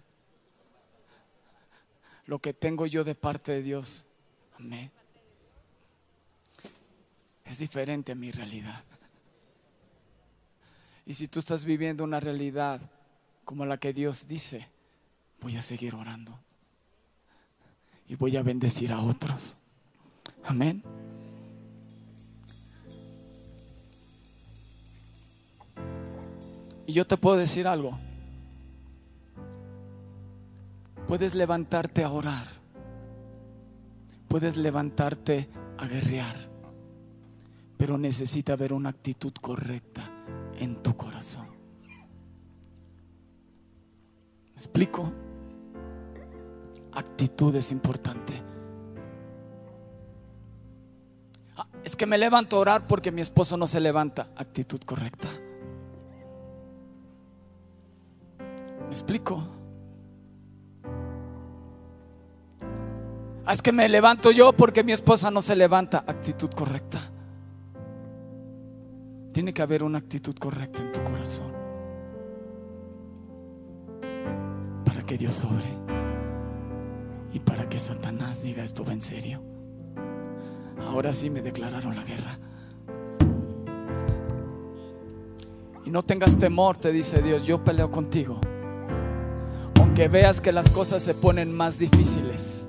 Lo 2.24 2.38
que 2.38 2.54
tengo 2.54 2.86
yo 2.86 3.04
de 3.04 3.14
parte 3.14 3.52
de 3.52 3.62
Dios. 3.62 4.06
Amén. 4.58 4.90
Es 7.44 7.58
diferente 7.58 8.12
a 8.12 8.14
mi 8.14 8.32
realidad. 8.32 8.82
Y 11.10 11.14
si 11.14 11.26
tú 11.26 11.40
estás 11.40 11.64
viviendo 11.64 12.04
una 12.04 12.20
realidad 12.20 12.80
como 13.44 13.66
la 13.66 13.78
que 13.78 13.92
Dios 13.92 14.28
dice, 14.28 14.68
voy 15.40 15.56
a 15.56 15.60
seguir 15.60 15.96
orando. 15.96 16.38
Y 18.06 18.14
voy 18.14 18.36
a 18.36 18.44
bendecir 18.44 18.92
a 18.92 19.00
otros. 19.00 19.56
Amén. 20.44 20.84
Y 26.86 26.92
yo 26.92 27.04
te 27.04 27.16
puedo 27.16 27.38
decir 27.38 27.66
algo. 27.66 27.98
Puedes 31.08 31.34
levantarte 31.34 32.04
a 32.04 32.10
orar. 32.12 32.46
Puedes 34.28 34.56
levantarte 34.56 35.48
a 35.76 35.88
guerrear. 35.88 36.48
Pero 37.76 37.98
necesita 37.98 38.52
haber 38.52 38.72
una 38.72 38.90
actitud 38.90 39.32
correcta 39.40 40.08
en 40.60 40.76
tu 40.76 40.96
corazón. 40.96 41.46
¿Me 44.46 44.54
explico? 44.54 45.10
Actitud 46.92 47.54
es 47.56 47.72
importante. 47.72 48.34
Ah, 51.56 51.66
es 51.82 51.96
que 51.96 52.06
me 52.06 52.18
levanto 52.18 52.56
a 52.56 52.60
orar 52.60 52.86
porque 52.86 53.10
mi 53.10 53.22
esposo 53.22 53.56
no 53.56 53.66
se 53.66 53.80
levanta. 53.80 54.28
Actitud 54.36 54.80
correcta. 54.80 55.28
¿Me 58.38 58.90
explico? 58.90 59.46
Ah, 63.46 63.52
es 63.52 63.62
que 63.62 63.72
me 63.72 63.88
levanto 63.88 64.30
yo 64.30 64.52
porque 64.52 64.84
mi 64.84 64.92
esposa 64.92 65.30
no 65.30 65.40
se 65.40 65.56
levanta. 65.56 66.04
Actitud 66.06 66.50
correcta. 66.50 67.00
Tiene 69.32 69.52
que 69.52 69.62
haber 69.62 69.82
una 69.82 69.98
actitud 69.98 70.34
correcta 70.36 70.82
en 70.82 70.92
tu 70.92 71.02
corazón 71.02 71.52
para 74.84 75.02
que 75.02 75.16
Dios 75.16 75.44
obre 75.44 75.68
y 77.32 77.38
para 77.38 77.68
que 77.68 77.78
Satanás 77.78 78.42
diga 78.42 78.64
esto 78.64 78.84
en 78.90 79.00
serio. 79.00 79.42
Ahora 80.80 81.12
sí 81.12 81.30
me 81.30 81.42
declararon 81.42 81.94
la 81.94 82.04
guerra. 82.04 82.38
Y 85.84 85.90
no 85.90 86.02
tengas 86.02 86.36
temor, 86.36 86.76
te 86.76 86.90
dice 86.90 87.22
Dios, 87.22 87.46
yo 87.46 87.62
peleo 87.62 87.90
contigo. 87.90 88.40
Aunque 89.76 90.08
veas 90.08 90.40
que 90.40 90.52
las 90.52 90.68
cosas 90.70 91.02
se 91.02 91.14
ponen 91.14 91.54
más 91.54 91.78
difíciles. 91.78 92.68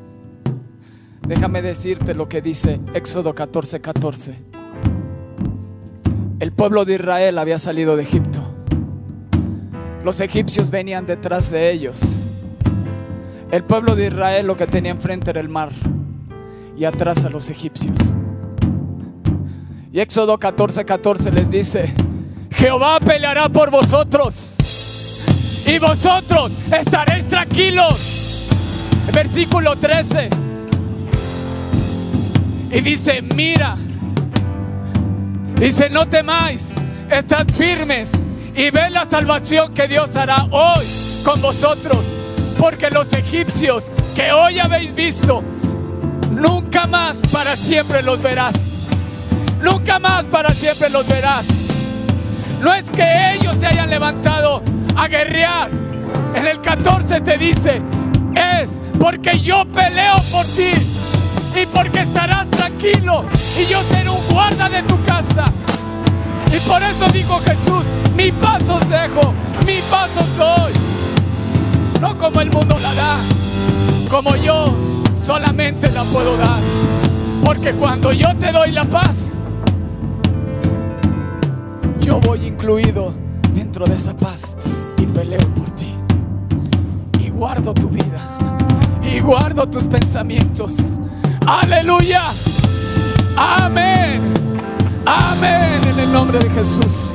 Déjame 1.28 1.62
decirte 1.62 2.14
lo 2.14 2.30
que 2.30 2.42
dice 2.42 2.80
Éxodo 2.94 3.34
14:14. 3.34 3.82
14. 3.82 4.51
El 6.42 6.52
pueblo 6.54 6.86
de 6.86 6.96
Israel 6.96 7.38
había 7.38 7.60
salido 7.60 7.96
de 7.96 8.02
Egipto. 8.02 8.42
Los 10.04 10.22
egipcios 10.22 10.72
venían 10.72 11.06
detrás 11.06 11.52
de 11.52 11.72
ellos. 11.72 12.02
El 13.52 13.64
pueblo 13.64 13.96
de 13.96 14.08
Israel 14.08 14.48
lo 14.48 14.58
que 14.58 14.66
tenía 14.66 14.92
enfrente 14.92 15.30
era 15.30 15.40
el 15.40 15.50
mar 15.50 15.70
y 16.76 16.86
atrás 16.86 17.24
a 17.26 17.30
los 17.30 17.52
egipcios. 17.52 17.96
Y 19.94 20.00
Éxodo 20.00 20.40
14:14 20.40 20.86
14 20.86 21.32
les 21.32 21.50
dice, 21.52 21.94
Jehová 22.54 23.00
peleará 23.00 23.48
por 23.48 23.70
vosotros 23.70 24.56
y 25.68 25.78
vosotros 25.78 26.52
estaréis 26.76 27.28
tranquilos. 27.28 28.50
Versículo 29.14 29.76
13. 29.76 30.30
Y 32.72 32.82
dice, 32.82 33.22
mira, 33.22 33.78
dice, 35.62 35.90
no 35.92 36.08
temáis, 36.08 36.74
estad 37.10 37.48
firmes 37.48 38.12
y 38.56 38.72
ve 38.72 38.90
la 38.90 39.06
salvación 39.06 39.74
que 39.74 39.88
Dios 39.88 40.16
hará 40.16 40.48
hoy 40.50 40.86
con 41.24 41.40
vosotros. 41.40 42.00
Porque 42.58 42.90
los 42.90 43.14
egipcios 43.14 43.92
que 44.16 44.32
hoy 44.32 44.60
habéis 44.60 44.94
visto, 44.94 45.44
nunca 46.32 46.88
más 46.88 47.18
para 47.32 47.56
siempre 47.56 48.02
los 48.02 48.22
verás. 48.22 48.56
Nunca 49.62 50.00
más 50.00 50.26
para 50.26 50.54
siempre 50.54 50.90
los 50.90 51.08
verás. 51.08 51.46
No 52.60 52.74
es 52.74 52.90
que 52.90 53.36
ellos 53.36 53.56
se 53.60 53.68
hayan 53.68 53.90
levantado 53.90 54.64
a 54.96 55.08
guerrear. 55.08 55.70
En 56.34 56.48
el 56.48 56.60
14 56.60 57.22
te 57.22 57.38
dice, 57.38 57.82
es 58.36 58.82
porque 59.00 59.40
yo 59.40 59.66
peleo 59.72 60.16
por 60.32 60.46
ti 60.46 60.72
y 61.56 61.66
porque 61.66 62.02
estarás 62.02 62.50
tranquilo 62.50 63.26
y 63.60 63.66
yo 63.66 63.82
seré 63.84 64.10
un 64.10 64.26
guarda 64.30 64.70
de 64.70 64.82
tu 64.84 65.02
casa. 65.04 65.46
Y 66.54 66.60
por 66.68 66.82
eso 66.82 67.06
dijo 67.14 67.40
Jesús, 67.40 67.84
mi 68.16 68.32
paso 68.32 68.76
os 68.76 68.90
dejo, 68.90 69.34
mi 69.66 69.80
paso 69.90 70.20
os 70.22 70.38
doy. 70.38 70.74
No 72.00 72.18
como 72.18 72.42
el 72.42 72.52
mundo 72.52 72.78
la 72.80 72.94
da, 72.94 73.18
como 74.10 74.36
yo 74.36 74.74
solamente 75.26 75.90
la 75.92 76.04
puedo 76.04 76.38
dar. 76.38 76.60
Porque 77.44 77.74
cuando 77.74 78.12
yo 78.12 78.36
te 78.38 78.52
doy 78.52 78.72
la 78.72 78.86
paz, 78.86 79.40
yo 82.00 82.20
voy 82.20 82.48
incluido 82.48 83.14
dentro 83.54 83.86
de 83.86 83.96
esa 83.96 84.16
paz 84.16 84.58
y 84.98 85.06
peleo 85.06 85.48
por 85.56 85.70
ti. 85.72 85.94
Y 87.20 87.30
guardo 87.30 87.74
tu 87.74 87.90
vida. 87.90 88.38
Y 89.04 89.20
guardo 89.20 89.68
tus 89.68 89.86
pensamientos. 89.86 91.00
Aleluya. 91.46 92.22
Amén. 93.36 94.34
Amén 95.06 95.82
en 95.88 96.00
el 96.00 96.12
nombre 96.12 96.40
de 96.40 96.50
Jesús. 96.50 97.14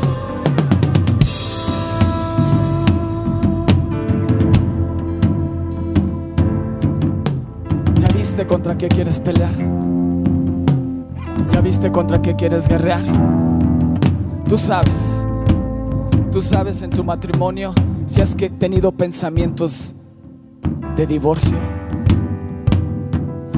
¿Ya 8.00 8.08
viste 8.16 8.46
contra 8.46 8.76
qué 8.76 8.88
quieres 8.88 9.20
pelear? 9.20 9.54
¿Ya 11.52 11.60
viste 11.60 11.90
contra 11.90 12.20
qué 12.20 12.34
quieres 12.34 12.68
guerrear? 12.68 13.04
Tú 14.48 14.58
sabes, 14.58 15.26
tú 16.30 16.40
sabes 16.40 16.82
en 16.82 16.90
tu 16.90 17.02
matrimonio 17.02 17.72
si 18.06 18.20
has 18.20 18.36
tenido 18.58 18.92
pensamientos 18.92 19.94
de 20.96 21.06
divorcio, 21.06 21.56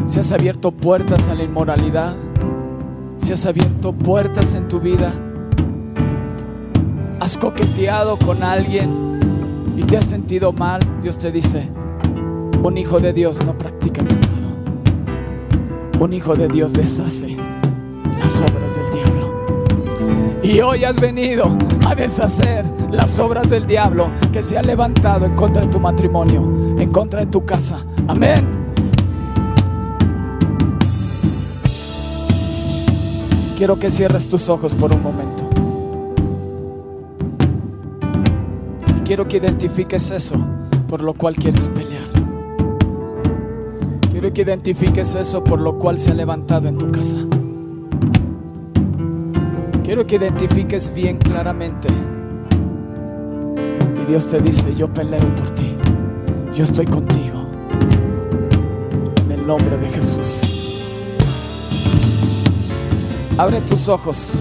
si 0.08 0.18
has 0.18 0.32
abierto 0.32 0.72
puertas 0.72 1.28
a 1.28 1.34
la 1.34 1.42
inmoralidad, 1.42 2.16
si 3.18 3.34
has 3.34 3.44
abierto 3.44 3.92
puertas 3.92 4.54
en 4.54 4.66
tu 4.66 4.80
vida, 4.80 5.12
has 7.20 7.36
coqueteado 7.36 8.16
con 8.16 8.42
alguien 8.42 9.74
y 9.76 9.82
te 9.82 9.98
has 9.98 10.06
sentido 10.06 10.52
mal, 10.52 10.80
Dios 11.02 11.18
te 11.18 11.30
dice, 11.30 11.68
un 12.62 12.78
hijo 12.78 13.00
de 13.00 13.12
Dios 13.12 13.44
no 13.44 13.56
practica 13.56 14.02
pecado, 14.02 14.24
un 16.00 16.12
hijo 16.14 16.34
de 16.34 16.48
Dios 16.48 16.72
deshace 16.72 17.36
las 18.18 18.40
obras 18.40 18.76
del 18.76 18.90
diablo. 18.90 19.28
Y 20.42 20.60
hoy 20.60 20.84
has 20.84 20.98
venido 20.98 21.54
a 21.86 21.94
deshacer 21.94 22.64
las 22.90 23.20
obras 23.20 23.50
del 23.50 23.66
diablo 23.66 24.10
que 24.32 24.42
se 24.42 24.56
ha 24.56 24.62
levantado 24.62 25.26
en 25.26 25.34
contra 25.34 25.62
de 25.62 25.68
tu 25.68 25.78
matrimonio, 25.78 26.40
en 26.78 26.90
contra 26.90 27.20
de 27.20 27.26
tu 27.26 27.44
casa. 27.44 27.84
Amén. 28.06 28.57
Quiero 33.58 33.76
que 33.76 33.90
cierres 33.90 34.28
tus 34.28 34.48
ojos 34.48 34.72
por 34.76 34.94
un 34.94 35.02
momento. 35.02 35.44
Y 38.96 39.00
quiero 39.00 39.26
que 39.26 39.38
identifiques 39.38 40.12
eso 40.12 40.36
por 40.86 41.02
lo 41.02 41.12
cual 41.12 41.34
quieres 41.34 41.68
pelear. 41.70 42.06
Quiero 44.12 44.32
que 44.32 44.42
identifiques 44.42 45.16
eso 45.16 45.42
por 45.42 45.60
lo 45.60 45.76
cual 45.76 45.98
se 45.98 46.12
ha 46.12 46.14
levantado 46.14 46.68
en 46.68 46.78
tu 46.78 46.88
casa. 46.92 47.16
Quiero 49.82 50.06
que 50.06 50.14
identifiques 50.14 50.94
bien 50.94 51.18
claramente. 51.18 51.88
Y 54.00 54.08
Dios 54.08 54.28
te 54.28 54.40
dice, 54.40 54.72
yo 54.76 54.86
peleo 54.86 55.34
por 55.34 55.50
ti. 55.50 55.74
Yo 56.54 56.62
estoy 56.62 56.86
contigo. 56.86 57.44
En 59.24 59.32
el 59.32 59.44
nombre 59.44 59.76
de 59.78 59.88
Jesús. 59.88 60.57
Abre 63.38 63.60
tus 63.60 63.88
ojos. 63.88 64.40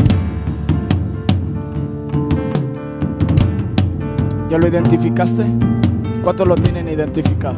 ¿Ya 4.50 4.58
lo 4.58 4.68
identificaste? 4.68 5.46
¿Cuántos 6.24 6.48
lo 6.48 6.56
tienen 6.56 6.90
identificado? 6.90 7.58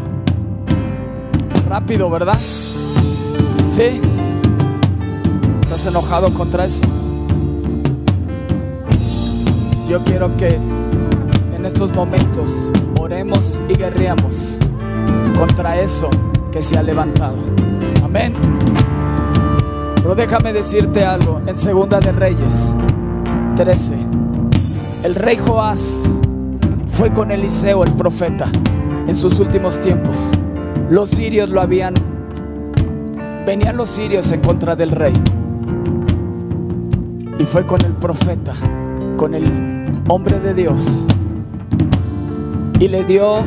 Rápido, 1.65 2.09
¿verdad? 2.09 2.37
¿Sí? 3.67 4.01
¿Estás 5.61 5.85
enojado 5.85 6.33
contra 6.33 6.65
eso? 6.65 6.83
Yo 9.87 10.03
quiero 10.03 10.35
que 10.35 10.59
en 11.55 11.65
estos 11.65 11.93
momentos 11.93 12.69
oremos 12.99 13.61
y 13.69 13.77
guerreamos 13.77 14.59
contra 15.37 15.79
eso 15.79 16.09
que 16.51 16.61
se 16.61 16.77
ha 16.77 16.83
levantado. 16.83 17.37
Amén. 18.03 18.35
Pero 20.09 20.21
déjame 20.21 20.53
decirte 20.53 21.05
algo. 21.05 21.39
En 21.45 21.55
Segunda 21.55 21.99
de 21.99 22.11
Reyes 22.11 22.75
13, 23.55 23.95
el 25.03 25.13
rey 25.13 25.37
Joás 25.37 26.03
fue 26.87 27.13
con 27.13 27.29
Eliseo 27.29 27.83
el 27.83 27.93
profeta 27.93 28.47
en 29.05 29.13
sus 29.13 29.39
últimos 29.39 29.79
tiempos. 29.79 30.17
Los 30.89 31.11
sirios 31.11 31.51
lo 31.51 31.61
habían, 31.61 31.93
venían 33.45 33.77
los 33.77 33.89
sirios 33.89 34.31
en 34.31 34.41
contra 34.41 34.75
del 34.75 34.89
rey. 34.89 35.13
Y 37.37 37.43
fue 37.43 37.67
con 37.67 37.79
el 37.85 37.93
profeta, 37.93 38.55
con 39.15 39.35
el 39.35 40.01
hombre 40.07 40.39
de 40.39 40.55
Dios, 40.55 41.05
y 42.79 42.87
le 42.87 43.03
dio 43.03 43.43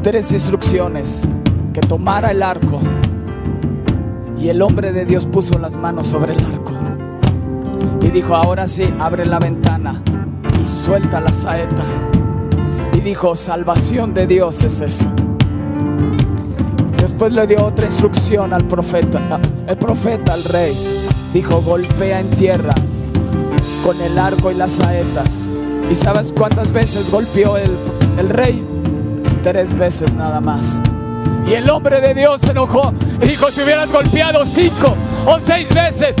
tres 0.00 0.32
instrucciones, 0.32 1.28
que 1.74 1.82
tomara 1.82 2.30
el 2.30 2.42
arco, 2.42 2.80
y 4.42 4.48
el 4.48 4.60
hombre 4.60 4.92
de 4.92 5.04
Dios 5.04 5.26
puso 5.26 5.56
las 5.60 5.76
manos 5.76 6.08
sobre 6.08 6.32
el 6.34 6.44
arco, 6.44 6.72
y 8.00 8.08
dijo, 8.08 8.34
ahora 8.34 8.66
sí, 8.66 8.92
abre 8.98 9.24
la 9.24 9.38
ventana 9.38 10.02
y 10.60 10.66
suelta 10.66 11.20
la 11.20 11.32
saeta, 11.32 11.84
y 12.92 13.00
dijo, 13.00 13.36
salvación 13.36 14.12
de 14.14 14.26
Dios 14.26 14.64
es 14.64 14.80
eso. 14.80 15.06
Después 16.96 17.32
le 17.32 17.46
dio 17.46 17.64
otra 17.64 17.86
instrucción 17.86 18.52
al 18.52 18.64
profeta, 18.64 19.40
el 19.68 19.76
profeta 19.76 20.32
al 20.32 20.42
rey, 20.42 20.76
dijo, 21.32 21.62
golpea 21.62 22.18
en 22.18 22.30
tierra 22.30 22.74
con 23.84 24.00
el 24.00 24.18
arco 24.18 24.50
y 24.50 24.54
las 24.54 24.72
saetas. 24.72 25.50
¿Y 25.88 25.94
sabes 25.94 26.32
cuántas 26.36 26.72
veces 26.72 27.10
golpeó 27.12 27.56
el, 27.56 27.70
el 28.18 28.28
rey? 28.28 28.64
Tres 29.42 29.76
veces 29.78 30.12
nada 30.14 30.40
más. 30.40 30.80
Y 31.46 31.54
el 31.54 31.68
hombre 31.68 32.00
de 32.00 32.14
Dios 32.14 32.40
se 32.40 32.52
enojó 32.52 32.94
y 33.20 33.26
dijo, 33.26 33.50
si 33.50 33.62
hubieras 33.62 33.90
golpeado 33.90 34.44
cinco 34.46 34.96
o 35.26 35.38
seis 35.38 35.72
veces, 35.74 36.16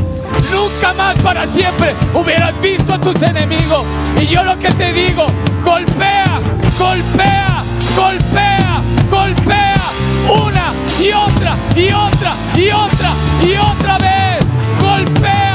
Nunca 0.50 0.92
más 0.94 1.16
para 1.18 1.46
siempre 1.46 1.94
hubieras 2.14 2.58
visto 2.60 2.94
a 2.94 3.00
tus 3.00 3.22
enemigos. 3.22 3.84
Y 4.20 4.26
yo 4.26 4.42
lo 4.42 4.58
que 4.58 4.70
te 4.72 4.92
digo, 4.92 5.26
golpea, 5.64 6.40
golpea, 6.78 7.64
golpea, 7.96 8.82
golpea. 9.10 9.82
Una 10.28 10.72
y 11.00 11.12
otra 11.12 11.56
y 11.76 11.92
otra 11.92 12.34
y 12.56 12.70
otra 12.70 13.12
y 13.44 13.56
otra 13.56 13.98
vez. 13.98 14.44
Golpea. 14.80 15.54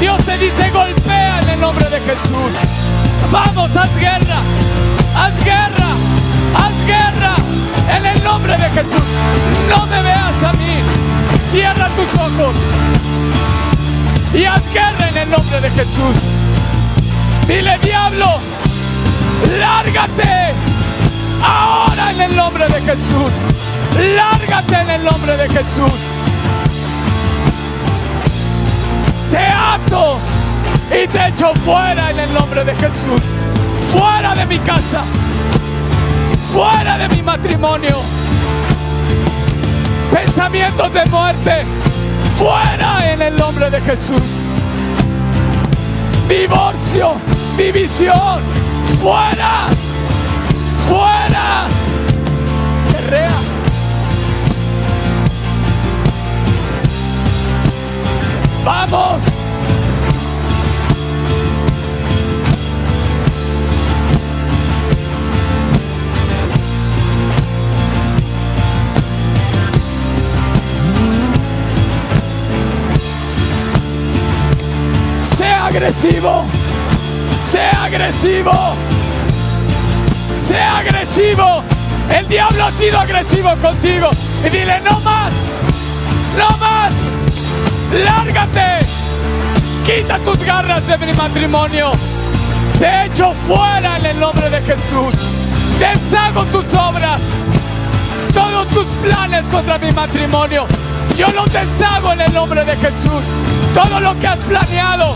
Dios 0.00 0.22
te 0.24 0.38
dice 0.38 0.70
golpea 0.70 1.40
en 1.42 1.48
el 1.50 1.60
nombre 1.60 1.88
de 1.88 2.00
Jesús. 2.00 2.52
Vamos, 3.30 3.76
haz 3.76 3.96
guerra. 3.98 4.38
Haz 5.16 5.44
guerra. 5.44 5.88
Haz 6.54 6.86
guerra 6.86 7.39
en 7.96 8.06
el 8.06 8.22
nombre 8.22 8.56
de 8.56 8.70
Jesús. 8.70 9.02
No 9.68 9.86
me 9.86 10.02
veas 10.02 10.42
a 10.42 10.52
mí. 10.54 10.76
Cierra 11.50 11.88
tus 11.96 12.14
ojos 12.14 12.54
y 14.32 14.44
haz 14.44 14.62
en 15.08 15.16
el 15.16 15.30
nombre 15.30 15.60
de 15.60 15.70
Jesús. 15.70 16.16
Dile, 17.46 17.78
diablo, 17.82 18.38
lárgate 19.58 20.54
ahora 21.42 22.12
en 22.12 22.20
el 22.20 22.36
nombre 22.36 22.66
de 22.68 22.80
Jesús. 22.80 23.32
Lárgate 24.16 24.74
en 24.76 24.90
el 24.90 25.04
nombre 25.04 25.36
de 25.36 25.48
Jesús. 25.48 26.00
Te 29.30 29.46
ato 29.46 30.18
y 30.90 31.08
te 31.08 31.28
echo 31.28 31.52
fuera 31.64 32.10
en 32.10 32.20
el 32.20 32.32
nombre 32.32 32.64
de 32.64 32.74
Jesús. 32.76 33.20
Fuera 33.92 34.34
de 34.34 34.46
mi 34.46 34.58
casa. 34.60 35.02
Fuera 36.60 36.98
de 36.98 37.08
mi 37.08 37.22
matrimonio. 37.22 38.02
Pensamientos 40.12 40.92
de 40.92 41.06
muerte 41.06 41.64
Fuera 42.36 43.10
en 43.10 43.22
el 43.22 43.34
nombre 43.34 43.70
de 43.70 43.80
Jesús. 43.80 44.52
Divorcio, 46.28 47.14
división. 47.56 48.42
Fuera. 49.00 49.68
Fuera. 50.86 51.64
Guerrea. 52.92 53.40
Vamos. 58.66 59.39
Agresivo. 75.70 76.44
Sea 77.32 77.84
agresivo. 77.84 78.52
Sea 80.34 80.78
agresivo. 80.78 81.62
El 82.10 82.26
diablo 82.26 82.64
ha 82.64 82.70
sido 82.72 82.98
agresivo 82.98 83.54
contigo. 83.62 84.10
Y 84.44 84.48
dile, 84.50 84.80
no 84.80 84.98
más. 85.00 85.32
No 86.36 86.48
más. 86.58 86.92
Lárgate. 88.04 88.84
Quita 89.86 90.18
tus 90.18 90.38
garras 90.38 90.84
de 90.88 90.98
mi 90.98 91.12
matrimonio. 91.12 91.92
Te 92.80 93.06
echo 93.06 93.32
fuera 93.46 93.98
en 93.98 94.06
el 94.06 94.18
nombre 94.18 94.50
de 94.50 94.60
Jesús. 94.62 95.14
Deshago 95.78 96.46
tus 96.46 96.66
obras. 96.74 97.20
Todos 98.34 98.66
tus 98.68 98.86
planes 99.04 99.44
contra 99.46 99.78
mi 99.78 99.92
matrimonio. 99.92 100.66
Yo 101.16 101.28
los 101.28 101.46
deshago 101.52 102.12
en 102.12 102.22
el 102.22 102.32
nombre 102.32 102.64
de 102.64 102.76
Jesús. 102.76 103.22
Todo 103.72 104.00
lo 104.00 104.18
que 104.18 104.26
has 104.26 104.38
planeado 104.38 105.14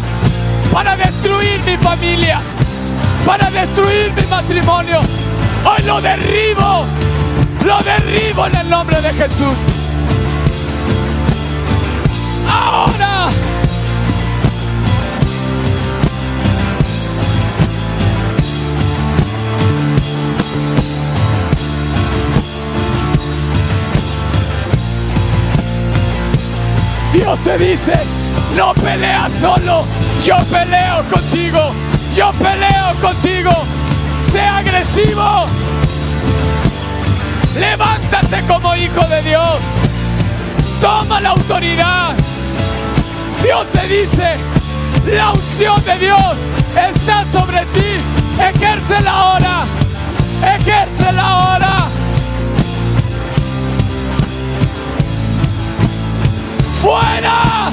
para 0.74 0.96
destruir 0.96 1.62
mi 1.64 1.76
familia, 1.76 2.40
para 3.24 3.48
destruir 3.48 4.12
mi 4.12 4.26
matrimonio. 4.26 4.98
Hoy 5.64 5.84
lo 5.86 6.00
derribo, 6.00 6.84
lo 7.64 7.80
derribo 7.84 8.46
en 8.48 8.56
el 8.56 8.68
nombre 8.68 9.00
de 9.00 9.10
Jesús. 9.10 9.56
Ahora. 12.50 13.28
Dios 27.12 27.38
te 27.44 27.58
dice, 27.58 27.92
no 28.57 28.74
peleas 28.74 29.30
solo, 29.40 29.84
yo 30.24 30.36
peleo 30.50 31.02
contigo. 31.11 31.72
Yo 32.16 32.30
peleo 32.32 32.94
contigo. 33.00 33.50
Sea 34.32 34.59
agresivo. 34.59 35.46
Levántate 37.59 38.40
como 38.46 38.76
hijo 38.76 39.05
de 39.09 39.22
Dios. 39.22 39.59
Toma 40.80 41.20
la 41.20 41.30
autoridad. 41.30 42.14
Dios 43.42 43.66
te 43.70 43.88
dice, 43.88 44.36
la 45.07 45.32
unción 45.32 45.84
de 45.84 45.98
Dios 45.98 46.36
está 46.76 47.24
sobre 47.32 47.66
ti. 47.66 48.00
Ejércela 48.38 49.11
ahora. 49.11 49.64
Ejércela 50.57 51.22
ahora. 51.22 51.88
Fuera. 56.80 57.72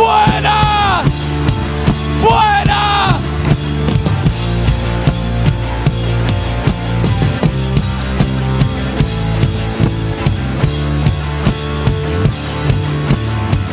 Fuera 0.00 1.02
fuera. 2.22 3.18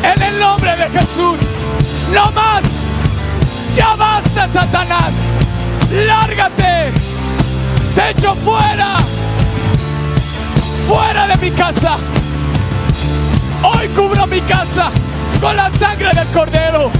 En 0.02 0.22
el 0.22 0.38
nombre 0.38 0.76
de 0.76 0.90
Jesús, 0.90 1.40
no 2.12 2.30
más. 2.32 2.62
Ya 3.74 3.96
basta, 3.96 4.48
Satanás. 4.52 5.14
Lárgate. 5.90 6.92
Te 7.94 8.10
echo 8.10 8.34
fuera. 8.34 8.98
Fuera 10.86 11.26
de 11.26 11.36
mi 11.38 11.50
casa. 11.52 11.96
Hoy 13.62 13.88
cubro 13.88 14.26
mi 14.26 14.42
casa 14.42 14.92
con 15.40 15.56
la 15.56 15.70
sangre 15.78 16.10
del 16.14 16.26
cordero 16.28 16.90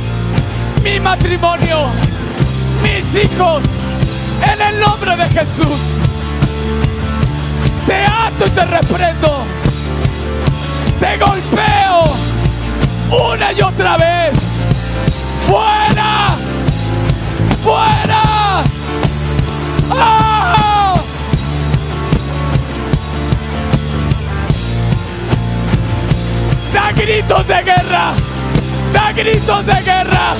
mi 0.82 1.00
matrimonio, 1.00 1.86
mis 2.82 3.24
hijos, 3.24 3.62
en 4.52 4.60
el 4.60 4.80
nombre 4.80 5.16
de 5.16 5.28
Jesús. 5.28 5.80
Te 7.86 8.04
ato 8.04 8.46
y 8.46 8.50
te 8.50 8.64
reprendo. 8.64 9.44
Te 11.00 11.16
golpeo 11.18 12.04
una 13.32 13.52
y 13.52 13.60
otra 13.60 13.96
vez. 13.96 14.38
Fuera, 15.46 16.36
fuera. 17.62 18.22
¡Ah! 19.90 20.94
Da 26.72 26.92
gritos 26.92 27.46
de 27.46 27.62
guerra. 27.62 28.27
Da 28.92 29.12
gritos 29.12 29.66
de 29.66 29.82
guerra 29.82 30.34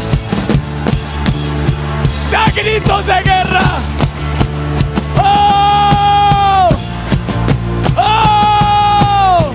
da 2.30 2.44
gritos 2.54 3.06
de 3.06 3.22
guerra. 3.22 3.78
¡Oh! 5.22 6.68
¡Oh! 7.96 9.52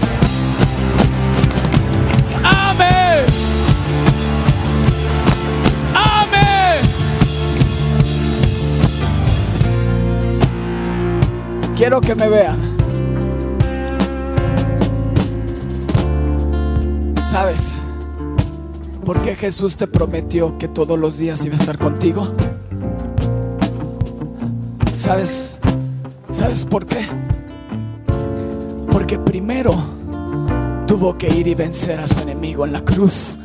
¡Amén! 2.44 3.26
¡Amén! 5.94 6.80
Quiero 11.78 12.02
que 12.02 12.16
me 12.16 12.28
vean. 12.28 12.58
¿Sabes 17.30 17.83
por 19.04 19.22
qué 19.22 19.36
Jesús 19.36 19.76
te 19.76 19.88
prometió 19.88 20.58
que 20.58 20.68
todos 20.68 20.98
los 20.98 21.18
días 21.18 21.44
iba 21.46 21.56
a 21.56 21.60
estar 21.60 21.78
contigo? 21.78 22.32
¿Sabes? 24.98 25.60
¿Sabes 26.32 26.66
por 26.66 26.86
qué? 26.86 27.06
Porque 28.90 29.20
primero 29.20 29.74
tuvo 30.88 31.18
que 31.18 31.30
ir 31.30 31.48
y 31.48 31.56
vencer 31.56 32.00
a 32.00 32.08
su 32.08 32.20
enemigo 32.20 32.66
en 32.66 32.74
la 32.74 32.84
cruz 32.84 33.38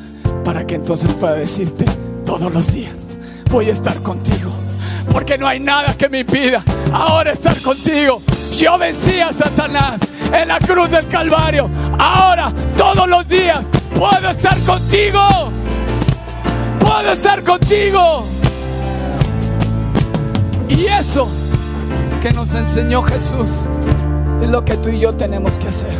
para 0.44 0.66
que 0.66 0.76
entonces 0.76 1.12
pueda 1.14 1.34
decirte 1.34 1.84
todos 2.24 2.52
los 2.52 2.72
días, 2.72 3.18
voy 3.50 3.68
a 3.68 3.72
estar 3.72 3.96
contigo. 4.02 4.50
Porque 5.12 5.38
no 5.38 5.48
hay 5.48 5.58
nada 5.58 5.96
que 5.96 6.08
me 6.08 6.20
impida 6.20 6.62
ahora 6.92 7.32
estar 7.32 7.60
contigo. 7.60 8.22
Yo 8.56 8.78
vencí 8.78 9.20
a 9.20 9.32
Satanás 9.32 10.00
en 10.32 10.48
la 10.48 10.58
cruz 10.58 10.90
del 10.90 11.06
Calvario. 11.08 11.68
Ahora, 11.98 12.52
todos 12.76 13.08
los 13.08 13.26
días, 13.26 13.66
puedo 13.98 14.30
estar 14.30 14.56
contigo. 14.60 15.20
puedo 16.78 17.12
estar 17.12 17.42
contigo. 17.42 18.24
Y 20.68 20.84
eso 20.86 21.28
que 22.22 22.30
nos 22.30 22.54
enseñó 22.54 23.02
Jesús 23.02 23.64
es 24.40 24.50
lo 24.50 24.64
que 24.64 24.76
tú 24.76 24.88
y 24.90 25.00
yo 25.00 25.14
tenemos 25.14 25.58
que 25.58 25.68
hacer. 25.68 25.92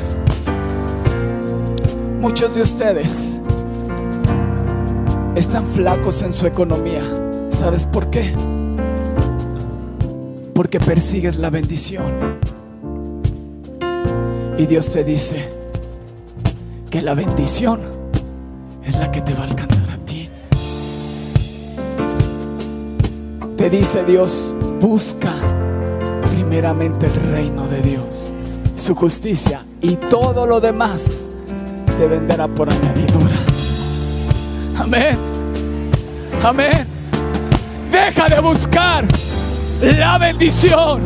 Muchos 2.20 2.54
de 2.54 2.62
ustedes 2.62 3.36
están 5.34 5.66
flacos 5.66 6.22
en 6.22 6.32
su 6.32 6.46
economía. 6.46 7.02
¿Sabes 7.50 7.84
por 7.84 8.10
qué? 8.10 8.32
Porque 10.54 10.78
persigues 10.78 11.36
la 11.36 11.50
bendición. 11.50 12.38
Y 14.56 14.66
Dios 14.66 14.90
te 14.90 15.04
dice 15.04 15.57
que 16.90 17.02
la 17.02 17.14
bendición 17.14 17.80
es 18.84 18.96
la 18.96 19.10
que 19.10 19.20
te 19.20 19.34
va 19.34 19.40
a 19.40 19.44
alcanzar 19.44 19.90
a 19.90 19.98
ti. 20.04 20.30
Te 23.56 23.68
dice 23.68 24.04
Dios, 24.04 24.54
busca 24.80 25.32
primeramente 26.30 27.06
el 27.06 27.14
reino 27.30 27.66
de 27.68 27.82
Dios, 27.82 28.30
su 28.74 28.94
justicia 28.94 29.64
y 29.82 29.96
todo 29.96 30.46
lo 30.46 30.60
demás 30.60 31.26
te 31.98 32.06
venderá 32.06 32.48
por 32.48 32.70
añadidura. 32.70 33.36
Amén. 34.78 35.18
Amén. 36.42 36.86
Deja 37.92 38.28
de 38.28 38.40
buscar 38.40 39.04
la 39.82 40.18
bendición 40.18 41.00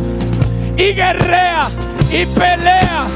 y 0.76 0.92
guerrea 0.92 1.68
y 2.10 2.26
pelea 2.26 3.06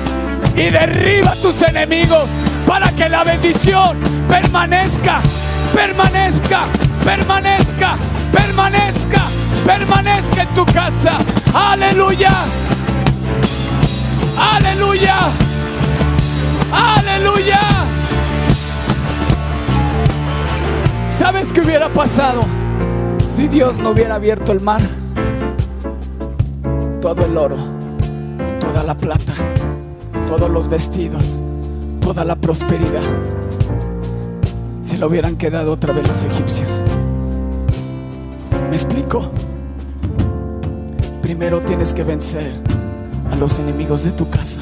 y 0.56 0.70
derriba 0.70 1.32
a 1.32 1.36
tus 1.36 1.62
enemigos 1.62 2.26
para 2.66 2.90
que 2.92 3.08
la 3.08 3.24
bendición 3.24 3.96
permanezca, 4.28 5.20
permanezca, 5.72 6.62
permanezca, 7.04 7.96
permanezca, 8.32 9.22
permanezca 9.64 10.42
en 10.42 10.54
tu 10.54 10.66
casa. 10.66 11.18
Aleluya. 11.54 12.32
Aleluya. 14.38 15.16
Aleluya. 16.72 17.60
¿Sabes 21.08 21.52
qué 21.52 21.62
hubiera 21.62 21.88
pasado 21.88 22.44
si 23.34 23.48
Dios 23.48 23.76
no 23.76 23.90
hubiera 23.90 24.16
abierto 24.16 24.52
el 24.52 24.60
mar? 24.60 24.82
Todo 27.00 27.24
el 27.24 27.36
oro, 27.36 27.56
toda 28.60 28.82
la 28.82 28.96
plata, 28.96 29.32
todos 30.26 30.50
los 30.50 30.68
vestidos, 30.68 31.40
toda 32.06 32.24
la 32.24 32.36
prosperidad, 32.36 33.02
se 34.80 34.96
lo 34.96 35.08
hubieran 35.08 35.34
quedado 35.36 35.72
otra 35.72 35.92
vez 35.92 36.06
los 36.06 36.22
egipcios. 36.22 36.80
¿Me 38.70 38.76
explico? 38.76 39.28
Primero 41.20 41.60
tienes 41.62 41.92
que 41.92 42.04
vencer 42.04 42.52
a 43.28 43.34
los 43.34 43.58
enemigos 43.58 44.04
de 44.04 44.12
tu 44.12 44.28
casa. 44.30 44.60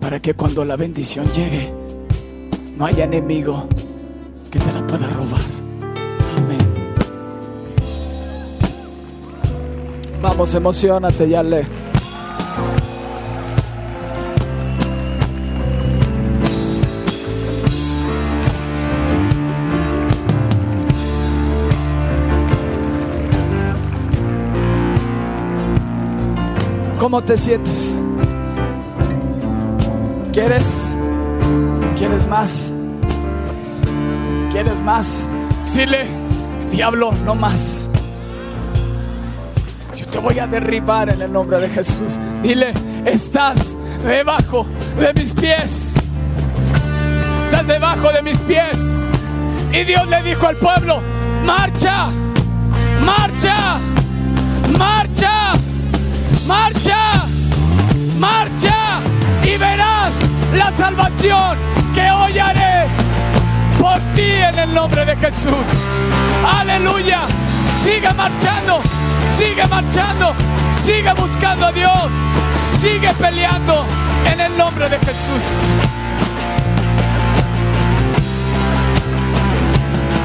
Para 0.00 0.18
que 0.18 0.34
cuando 0.34 0.64
la 0.64 0.74
bendición 0.74 1.24
llegue, 1.32 1.72
no 2.76 2.86
haya 2.86 3.04
enemigo 3.04 3.68
que 4.50 4.58
te 4.58 4.72
la 4.72 4.84
pueda 4.84 5.06
robar. 5.06 5.42
Amén. 6.38 6.58
Vamos, 10.20 10.52
emocionate, 10.56 11.28
ya 11.28 11.44
le. 11.44 11.81
¿Cómo 27.02 27.20
te 27.20 27.36
sientes? 27.36 27.96
¿Quieres? 30.32 30.94
¿Quieres 31.96 32.28
más? 32.28 32.72
¿Quieres 34.52 34.80
más? 34.82 35.28
Dile, 35.74 36.06
diablo, 36.70 37.10
no 37.24 37.34
más. 37.34 37.88
Yo 39.96 40.06
te 40.06 40.18
voy 40.20 40.38
a 40.38 40.46
derribar 40.46 41.08
en 41.08 41.20
el 41.22 41.32
nombre 41.32 41.58
de 41.58 41.68
Jesús. 41.70 42.20
Dile, 42.40 42.72
estás 43.04 43.76
debajo 44.06 44.64
de 44.96 45.12
mis 45.20 45.32
pies. 45.32 45.94
Estás 47.46 47.66
debajo 47.66 48.12
de 48.12 48.22
mis 48.22 48.38
pies. 48.38 48.78
Y 49.72 49.82
Dios 49.82 50.06
le 50.06 50.22
dijo 50.22 50.46
al 50.46 50.54
pueblo, 50.54 51.02
marcha, 51.44 52.10
marcha, 53.04 53.80
marcha, 54.78 55.54
marcha, 56.46 57.24
marcha. 58.18 59.00
Y 59.44 59.56
verás 59.56 60.12
la 60.54 60.72
salvación 60.76 61.58
que 61.94 62.10
hoy 62.10 62.38
haré 62.38 62.86
por 63.78 63.98
ti 64.14 64.30
en 64.30 64.58
el 64.58 64.74
nombre 64.74 65.04
de 65.04 65.16
Jesús. 65.16 65.66
Aleluya. 66.60 67.26
Sigue 67.82 68.12
marchando, 68.12 68.80
sigue 69.36 69.66
marchando, 69.66 70.34
sigue 70.84 71.12
buscando 71.14 71.66
a 71.66 71.72
Dios, 71.72 72.10
sigue 72.80 73.12
peleando 73.14 73.84
en 74.32 74.40
el 74.40 74.56
nombre 74.56 74.88
de 74.88 74.98
Jesús. 75.00 75.42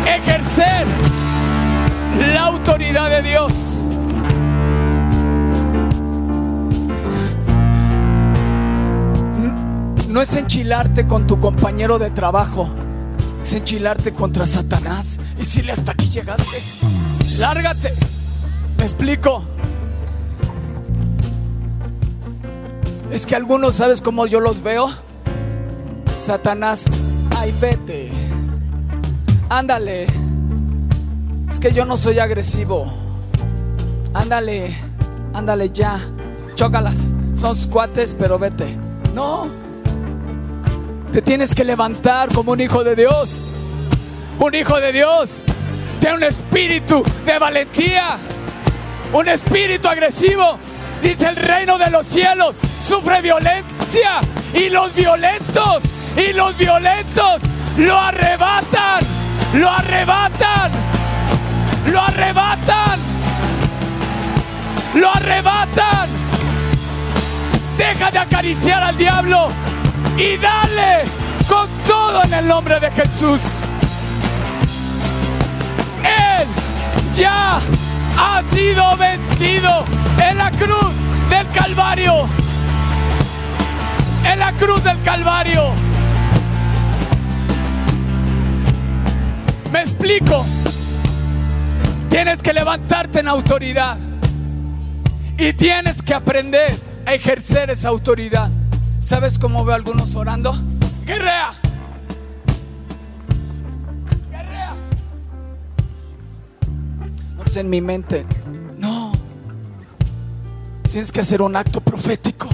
Ejercer 0.05 0.86
la 2.32 2.41
autoridad 2.43 3.09
de 3.09 3.22
Dios. 3.24 3.76
No 10.18 10.24
es 10.24 10.36
enchilarte 10.36 11.05
con 11.05 11.28
tu 11.28 11.39
compañero 11.39 11.99
de 11.99 12.09
trabajo, 12.09 12.68
es 13.43 13.53
enchilarte 13.53 14.13
contra 14.13 14.47
Satanás. 14.47 15.20
Y 15.39 15.45
si 15.45 15.61
le 15.61 15.74
hasta 15.74 15.91
aquí 15.91 16.09
llegaste, 16.09 16.57
lárgate. 17.38 17.93
¿Me 18.80 18.86
explico? 18.86 19.43
Es 23.11 23.28
que 23.28 23.36
algunos, 23.36 23.76
¿sabes 23.76 24.01
cómo 24.01 24.26
yo 24.26 24.39
los 24.39 24.63
veo? 24.63 24.89
Satanás, 26.26 26.86
ay, 27.38 27.53
vete. 27.61 28.09
Ándale. 29.49 30.07
Es 31.47 31.59
que 31.59 31.72
yo 31.72 31.86
no 31.86 31.95
soy 31.95 32.18
agresivo. 32.18 32.88
Ándale, 34.15 34.76
ándale 35.36 35.70
ya. 35.70 35.99
Chócalas. 36.55 37.13
Son 37.36 37.55
cuates, 37.70 38.15
pero 38.18 38.39
vete. 38.39 38.76
No. 39.13 39.66
Te 41.11 41.21
tienes 41.21 41.55
que 41.55 41.63
levantar 41.63 42.31
como 42.33 42.51
un 42.51 42.59
hijo 42.59 42.83
de 42.83 42.95
Dios. 42.95 43.53
Un 44.39 44.53
hijo 44.53 44.79
de 44.79 44.91
Dios. 44.91 45.43
Tiene 45.99 46.17
un 46.17 46.23
espíritu 46.23 47.03
de 47.25 47.39
valentía. 47.39 48.17
Un 49.13 49.27
espíritu 49.29 49.87
agresivo. 49.87 50.59
Dice 51.01 51.27
el 51.27 51.35
reino 51.37 51.77
de 51.77 51.89
los 51.89 52.05
cielos. 52.05 52.55
Sufre 52.83 53.21
violencia. 53.21 54.19
Y 54.53 54.69
los 54.69 54.93
violentos. 54.93 55.81
Y 56.17 56.33
los 56.33 56.57
violentos 56.57 57.41
lo 57.77 57.97
arrebatan. 57.97 58.99
Lo 59.53 59.69
arrebatan. 59.69 60.71
Lo 61.89 62.01
arrebatan. 62.01 62.99
Lo 64.93 65.09
arrebatan. 65.09 66.09
Deja 67.77 68.11
de 68.11 68.19
acariciar 68.19 68.83
al 68.83 68.97
diablo 68.97 69.49
y 70.18 70.36
dale 70.38 71.05
con 71.47 71.70
todo 71.86 72.24
en 72.24 72.34
el 72.34 72.47
nombre 72.47 72.80
de 72.80 72.89
Jesús. 72.91 73.39
Él 76.03 76.47
ya 77.13 77.59
ha 78.18 78.41
sido 78.51 78.97
vencido 78.97 79.86
en 80.30 80.38
la 80.38 80.51
cruz 80.51 80.91
del 81.30 81.47
Calvario. 81.51 82.28
En 84.26 84.39
la 84.39 84.51
cruz 84.53 84.84
del 84.84 85.01
Calvario. 85.03 85.72
Me 89.72 89.82
explico. 89.82 90.45
Tienes 92.09 92.41
que 92.41 92.53
levantarte 92.53 93.20
en 93.20 93.28
autoridad. 93.28 93.97
Y 95.38 95.53
tienes 95.53 96.01
que 96.01 96.15
aprender 96.15 96.80
a 97.05 97.13
ejercer 97.13 97.70
esa 97.70 97.89
autoridad. 97.89 98.49
¿Sabes 99.07 99.39
cómo 99.39 99.63
veo 99.63 99.71
a 99.71 99.77
algunos 99.77 100.15
orando? 100.15 100.53
Guerrea. 101.05 101.53
Guerrea. 104.29 104.73
No, 107.37 107.43
pues 107.43 107.55
en 107.55 107.69
mi 107.69 107.79
mente. 107.79 108.25
No. 108.77 109.13
Tienes 110.91 111.13
que 111.13 111.21
hacer 111.21 111.41
un 111.41 111.55
acto 111.55 111.79
profético. 111.79 112.49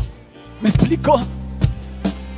¿Me 0.62 0.70
explico? 0.70 1.20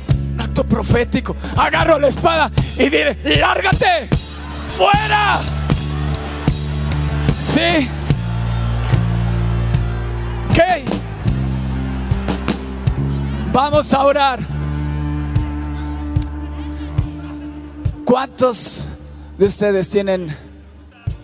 Un 0.08 0.40
acto 0.40 0.64
profético. 0.64 1.36
Agarro 1.54 1.98
la 1.98 2.08
espada 2.08 2.50
y 2.78 2.84
diré, 2.84 3.18
lárgate, 3.38 4.08
fuera. 4.78 5.40
Sí. 7.38 7.86
¿Qué? 10.54 10.95
Vamos 13.56 13.90
a 13.94 14.04
orar. 14.04 14.40
¿Cuántos 18.04 18.84
de 19.38 19.46
ustedes 19.46 19.88
tienen 19.88 20.36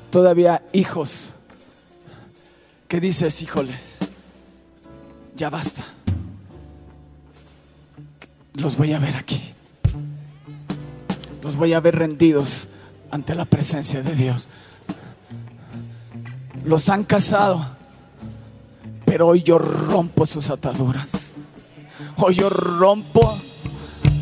todavía 0.09 0.63
hijos 0.73 1.35
que 2.89 3.01
dices, 3.01 3.43
híjole, 3.43 3.75
ya 5.37 5.51
basta? 5.51 5.85
Los 8.55 8.79
voy 8.79 8.95
a 8.95 8.99
ver 8.99 9.15
aquí. 9.17 9.43
Los 11.43 11.57
voy 11.57 11.75
a 11.75 11.81
ver 11.81 11.97
rendidos 11.97 12.71
ante 13.11 13.35
la 13.35 13.45
presencia 13.45 14.03
de 14.03 14.15
Dios. 14.15 14.49
Los 16.65 16.89
han 16.89 17.05
casado, 17.05 17.63
pero 19.05 19.27
hoy 19.27 19.43
yo 19.43 19.59
rompo 19.59 20.25
sus 20.25 20.49
ataduras. 20.49 21.32
Hoy 22.17 22.35
yo 22.35 22.49
rompo 22.49 23.37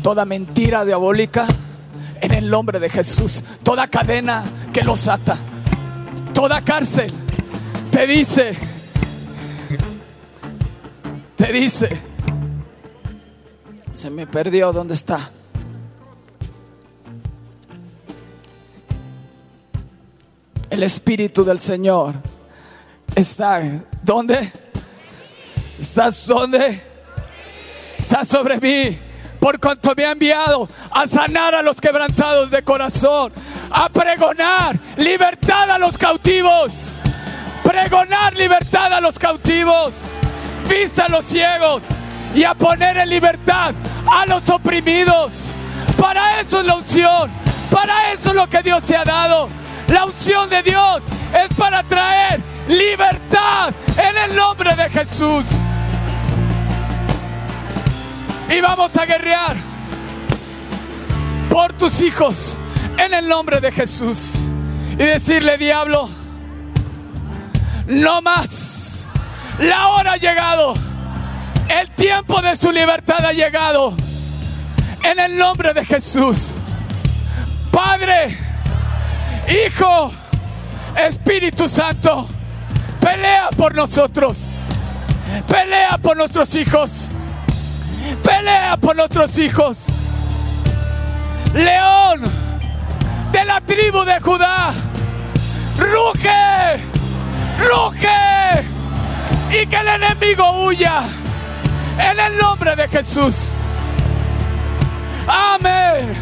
toda 0.01 0.25
mentira 0.25 0.83
diabólica 0.85 1.45
en 2.21 2.33
el 2.33 2.49
nombre 2.49 2.79
de 2.79 2.89
Jesús. 2.89 3.43
Toda 3.63 3.87
cadena 3.87 4.43
que 4.73 4.83
los 4.83 5.07
ata, 5.07 5.37
toda 6.33 6.61
cárcel 6.61 7.13
te 7.91 8.07
dice, 8.07 8.55
te 11.35 11.51
dice, 11.51 12.01
se 13.91 14.09
me 14.09 14.25
perdió, 14.25 14.71
¿dónde 14.71 14.93
está? 14.93 15.29
El 20.69 20.83
Espíritu 20.83 21.43
del 21.43 21.59
Señor 21.59 22.15
está, 23.13 23.61
¿dónde? 24.01 24.51
¿Estás 25.77 26.25
dónde? 26.25 26.90
Está 28.11 28.25
sobre 28.25 28.59
mí 28.59 28.99
por 29.39 29.57
cuanto 29.57 29.93
me 29.95 30.03
ha 30.03 30.11
enviado 30.11 30.67
a 30.91 31.07
sanar 31.07 31.55
a 31.55 31.61
los 31.61 31.79
quebrantados 31.79 32.51
de 32.51 32.61
corazón, 32.61 33.31
a 33.71 33.87
pregonar 33.87 34.77
libertad 34.97 35.71
a 35.71 35.77
los 35.77 35.97
cautivos, 35.97 36.97
pregonar 37.63 38.35
libertad 38.35 38.91
a 38.91 38.99
los 38.99 39.17
cautivos, 39.17 39.93
vista 40.67 41.05
a 41.05 41.07
los 41.07 41.23
ciegos 41.23 41.83
y 42.35 42.43
a 42.43 42.53
poner 42.53 42.97
en 42.97 43.07
libertad 43.07 43.73
a 44.11 44.25
los 44.25 44.49
oprimidos. 44.49 45.31
Para 45.97 46.41
eso 46.41 46.59
es 46.59 46.65
la 46.65 46.75
unción, 46.75 47.31
para 47.71 48.11
eso 48.11 48.31
es 48.31 48.35
lo 48.35 48.49
que 48.49 48.61
Dios 48.61 48.83
te 48.83 48.97
ha 48.97 49.05
dado. 49.05 49.47
La 49.87 50.03
unción 50.03 50.49
de 50.49 50.61
Dios 50.63 51.01
es 51.33 51.55
para 51.55 51.81
traer 51.83 52.41
libertad 52.67 53.73
en 53.95 54.17
el 54.29 54.35
nombre 54.35 54.75
de 54.75 54.89
Jesús. 54.89 55.45
Y 58.51 58.59
vamos 58.59 58.95
a 58.97 59.05
guerrear 59.05 59.55
por 61.49 61.71
tus 61.73 62.01
hijos 62.01 62.59
en 62.97 63.13
el 63.13 63.27
nombre 63.27 63.61
de 63.61 63.71
Jesús. 63.71 64.33
Y 64.91 64.97
decirle, 64.97 65.57
diablo, 65.57 66.09
no 67.87 68.21
más. 68.21 69.09
La 69.59 69.87
hora 69.89 70.13
ha 70.13 70.17
llegado. 70.17 70.73
El 71.69 71.89
tiempo 71.91 72.41
de 72.41 72.57
su 72.57 72.71
libertad 72.71 73.25
ha 73.25 73.31
llegado. 73.31 73.95
En 75.03 75.17
el 75.17 75.37
nombre 75.37 75.73
de 75.73 75.85
Jesús. 75.85 76.55
Padre, 77.71 78.37
Hijo, 79.47 80.11
Espíritu 80.97 81.69
Santo, 81.69 82.27
pelea 82.99 83.49
por 83.55 83.73
nosotros. 83.73 84.39
Pelea 85.47 85.97
por 85.99 86.17
nuestros 86.17 86.53
hijos. 86.55 87.09
Pelea 88.23 88.77
por 88.77 88.95
nuestros 88.95 89.37
hijos. 89.37 89.85
León 91.53 92.21
de 93.31 93.45
la 93.45 93.61
tribu 93.61 94.03
de 94.03 94.19
Judá. 94.19 94.73
Ruge. 95.77 96.83
Ruge. 97.59 98.65
Y 99.51 99.65
que 99.65 99.75
el 99.75 99.87
enemigo 99.87 100.65
huya. 100.65 101.03
En 101.97 102.19
el 102.19 102.37
nombre 102.37 102.75
de 102.75 102.87
Jesús. 102.87 103.53
Amén. 105.27 106.13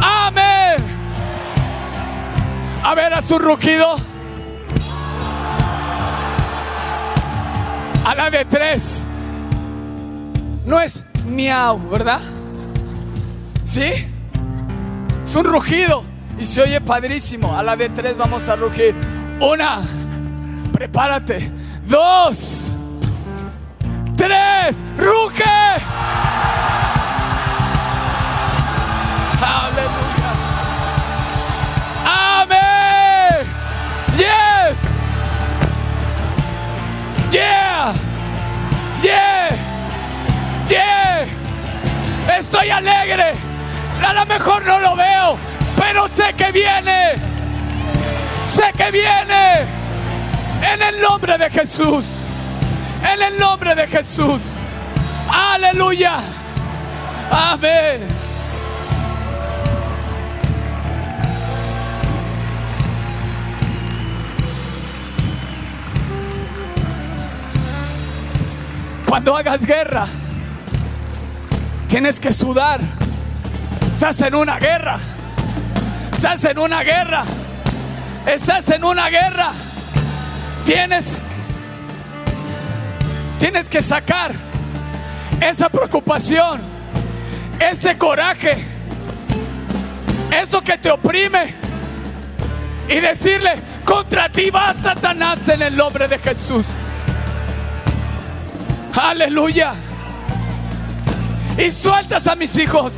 Amén. 0.00 0.76
A 2.84 2.94
ver 2.94 3.12
a 3.12 3.22
su 3.22 3.38
rugido. 3.38 3.96
A 8.04 8.14
la 8.14 8.30
de 8.30 8.44
tres. 8.44 9.07
No 10.68 10.78
es 10.78 11.02
miau, 11.24 11.78
¿verdad? 11.88 12.20
¿Sí? 13.64 14.06
Es 15.24 15.34
un 15.34 15.44
rugido 15.44 16.04
y 16.38 16.44
se 16.44 16.60
oye 16.60 16.78
padrísimo. 16.82 17.56
A 17.56 17.62
la 17.62 17.74
de 17.74 17.88
tres 17.88 18.18
vamos 18.18 18.50
a 18.50 18.56
rugir. 18.56 18.94
Una, 19.40 19.80
prepárate. 20.70 21.50
Dos, 21.86 22.76
tres, 24.14 24.76
ruge. 24.98 25.44
Estoy 42.38 42.70
alegre. 42.70 43.32
A 44.06 44.12
lo 44.12 44.24
mejor 44.26 44.64
no 44.64 44.78
lo 44.78 44.94
veo, 44.94 45.36
pero 45.76 46.06
sé 46.06 46.32
que 46.34 46.52
viene. 46.52 47.14
Sé 48.44 48.72
que 48.76 48.92
viene. 48.92 49.66
En 50.62 50.80
el 50.80 51.00
nombre 51.00 51.36
de 51.36 51.50
Jesús. 51.50 52.04
En 53.02 53.22
el 53.22 53.38
nombre 53.40 53.74
de 53.74 53.88
Jesús. 53.88 54.40
Aleluya. 55.28 56.18
Amén. 57.30 58.06
Cuando 69.08 69.36
hagas 69.36 69.66
guerra, 69.66 70.06
tienes 71.88 72.20
que 72.20 72.32
sudar. 72.32 72.80
Estás 73.94 74.20
en 74.22 74.34
una 74.34 74.58
guerra. 74.58 74.98
Estás 76.12 76.44
en 76.44 76.58
una 76.58 76.82
guerra. 76.82 77.24
Estás 78.26 78.70
en 78.70 78.84
una 78.84 79.08
guerra. 79.08 79.52
Tienes 80.64 81.22
tienes 83.38 83.68
que 83.68 83.82
sacar 83.82 84.32
esa 85.40 85.68
preocupación, 85.68 86.60
ese 87.60 87.96
coraje, 87.96 88.58
eso 90.32 90.60
que 90.60 90.76
te 90.76 90.90
oprime 90.90 91.54
y 92.88 92.96
decirle, 92.96 93.52
contra 93.84 94.30
ti 94.30 94.50
va 94.50 94.74
Satanás 94.82 95.48
en 95.48 95.62
el 95.62 95.76
nombre 95.76 96.08
de 96.08 96.18
Jesús. 96.18 96.66
Aleluya. 98.94 99.74
Y 101.58 101.70
sueltas 101.72 102.26
a 102.28 102.36
mis 102.36 102.56
hijos. 102.56 102.92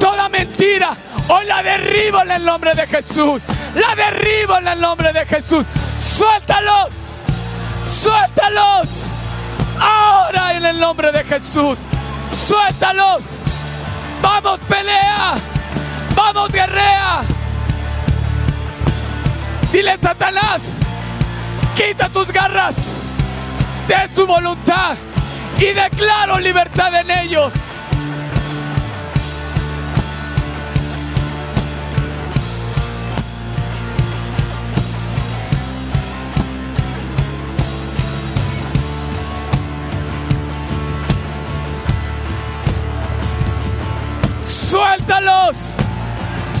Toda 0.00 0.28
mentira. 0.28 0.96
Hoy 1.28 1.44
la 1.44 1.62
derribo 1.62 2.22
en 2.22 2.30
el 2.30 2.44
nombre 2.44 2.74
de 2.74 2.86
Jesús. 2.86 3.42
La 3.74 3.94
derribo 3.94 4.56
en 4.56 4.68
el 4.68 4.80
nombre 4.80 5.12
de 5.12 5.26
Jesús. 5.26 5.66
Suéltalos. 6.16 6.88
Suéltalos. 7.86 8.88
Ahora 9.78 10.54
en 10.54 10.64
el 10.64 10.80
nombre 10.80 11.12
de 11.12 11.22
Jesús. 11.24 11.78
Suéltalos. 12.46 13.24
Vamos, 14.22 14.58
pelea. 14.60 15.34
Vamos, 16.16 16.50
guerrea. 16.50 17.20
Dile, 19.70 19.98
Satanás, 19.98 20.62
quita 21.76 22.08
tus 22.08 22.32
garras 22.32 22.74
de 23.86 24.14
su 24.14 24.26
voluntad 24.26 24.96
y 25.58 25.72
declaro 25.72 26.38
libertad 26.38 26.94
en 26.94 27.10
ellos. 27.10 27.52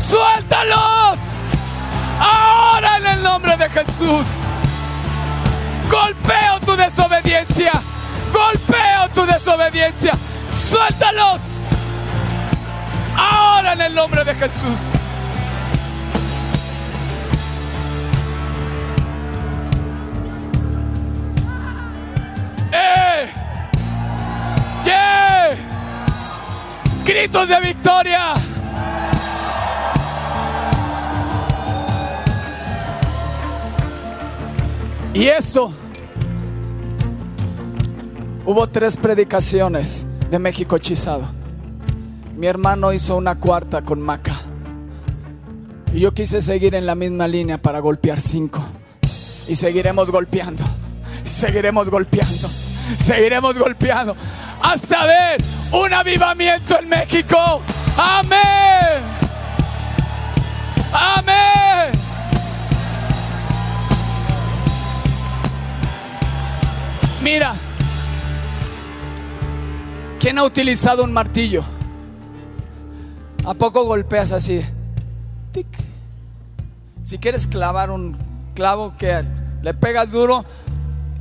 Suéltalos. 0.08 1.18
Ahora 2.20 2.96
en 2.96 3.06
el 3.06 3.22
nombre 3.22 3.56
de 3.56 3.68
Jesús. 3.68 4.26
Golpeo 5.90 6.60
tu 6.64 6.74
desobediencia. 6.74 7.72
Golpeo 8.38 9.08
tu 9.14 9.26
desobediencia. 9.26 10.12
Suéltalos. 10.50 11.40
Ahora 13.16 13.72
en 13.72 13.80
el 13.80 13.94
nombre 13.94 14.24
de 14.24 14.34
Jesús. 14.34 14.78
¡Eh! 22.70 23.28
¡Yeah! 24.84 25.56
Gritos 27.04 27.48
de 27.48 27.60
victoria. 27.60 28.34
Y 35.12 35.26
eso, 35.26 35.72
hubo 38.48 38.66
tres 38.66 38.96
predicaciones 38.96 40.06
de 40.30 40.38
México 40.38 40.76
hechizado. 40.76 41.24
Mi 42.34 42.46
hermano 42.46 42.94
hizo 42.94 43.14
una 43.14 43.34
cuarta 43.34 43.82
con 43.82 44.00
Maca. 44.00 44.36
Y 45.92 46.00
yo 46.00 46.14
quise 46.14 46.40
seguir 46.40 46.74
en 46.74 46.86
la 46.86 46.94
misma 46.94 47.28
línea 47.28 47.58
para 47.58 47.80
golpear 47.80 48.20
cinco. 48.20 48.64
Y 49.48 49.54
seguiremos 49.54 50.10
golpeando. 50.10 50.64
Seguiremos 51.24 51.90
golpeando. 51.90 52.48
Seguiremos 52.98 53.58
golpeando. 53.58 54.16
Hasta 54.62 55.04
ver 55.04 55.44
un 55.70 55.92
avivamiento 55.92 56.78
en 56.78 56.88
México. 56.88 57.60
Amén. 57.98 59.02
Amén. 60.90 61.92
Mira, 67.22 67.54
¿quién 70.18 70.38
ha 70.38 70.44
utilizado 70.44 71.04
un 71.04 71.12
martillo? 71.12 71.64
¿A 73.44 73.54
poco 73.54 73.84
golpeas 73.84 74.32
así? 74.32 74.62
Tic. 75.52 75.66
Si 77.02 77.18
quieres 77.18 77.46
clavar 77.46 77.90
un 77.90 78.16
clavo, 78.54 78.94
que 78.98 79.24
le 79.62 79.74
pegas 79.74 80.10
duro 80.12 80.44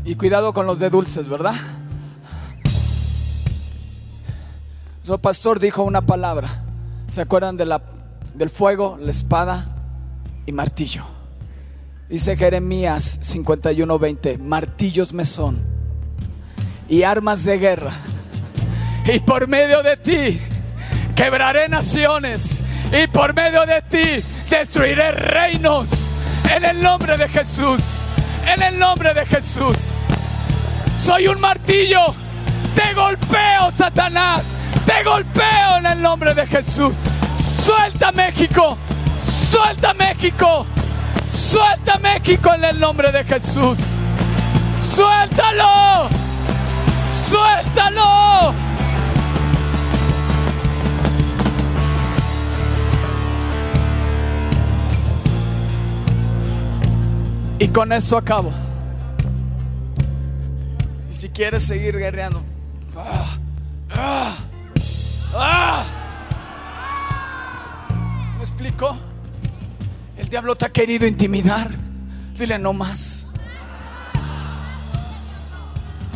y 0.04 0.16
cuidado 0.16 0.52
con 0.54 0.66
los 0.66 0.80
de 0.80 0.90
dulces, 0.90 1.30
¿verdad? 1.30 1.56
Su 5.04 5.18
pastor 5.20 5.60
dijo 5.60 5.84
una 5.84 6.02
palabra. 6.02 6.50
¿Se 7.10 7.22
acuerdan 7.22 7.56
del 7.56 8.50
fuego, 8.50 8.98
la 9.00 9.12
espada 9.12 9.70
y 10.46 10.52
martillo? 10.52 11.04
Dice 12.10 12.36
Jeremías 12.36 13.20
51:20, 13.22 14.38
martillos 14.40 15.14
me 15.14 15.24
son 15.24 15.60
y 16.90 17.04
armas 17.04 17.46
de 17.46 17.58
guerra. 17.58 17.94
Y 19.08 19.20
por 19.22 19.48
medio 19.48 19.82
de 19.84 19.96
ti 19.96 20.42
quebraré 21.16 21.70
naciones. 21.70 22.64
Y 22.92 23.08
por 23.08 23.34
medio 23.34 23.66
de 23.66 23.82
ti 23.84 24.24
destruiré 24.50 25.12
reinos. 25.12 25.90
En 26.54 26.66
el 26.66 26.82
nombre 26.82 27.18
de 27.18 27.30
Jesús. 27.30 27.82
En 28.46 28.62
el 28.62 28.78
nombre 28.78 29.14
de 29.14 29.26
Jesús. 29.26 29.78
Soy 30.98 31.28
un 31.28 31.40
martillo. 31.40 32.14
Te 32.76 32.94
golpeo, 32.94 33.72
Satanás. 33.78 34.44
Te 34.86 35.04
golpeo 35.04 35.78
en 35.78 35.86
el 35.86 36.02
nombre 36.02 36.34
de 36.34 36.46
Jesús. 36.46 36.94
Suelta 37.64 38.12
México. 38.12 38.78
Suelta 39.50 39.94
México. 39.94 40.66
Suelta 41.26 41.98
México 42.00 42.54
en 42.54 42.66
el 42.66 42.80
nombre 42.80 43.12
de 43.14 43.24
Jesús. 43.24 43.78
Suéltalo. 44.82 46.10
Suéltalo. 47.30 48.67
Y 57.60 57.70
con 57.70 57.92
eso 57.92 58.18
acabo. 58.18 58.52
Y 61.10 61.14
si 61.14 61.30
quieres 61.30 61.64
seguir 61.64 61.98
guerreando. 61.98 62.44
Ah, 62.96 63.38
ah, 63.92 64.38
ah. 65.34 65.86
¿Me 68.38 68.44
explico? 68.44 68.96
El 70.18 70.30
diablo 70.30 70.56
te 70.56 70.66
ha 70.66 70.70
querido 70.70 71.08
intimidar. 71.08 71.70
Dile 72.38 72.60
no 72.60 72.74
más. 72.74 73.26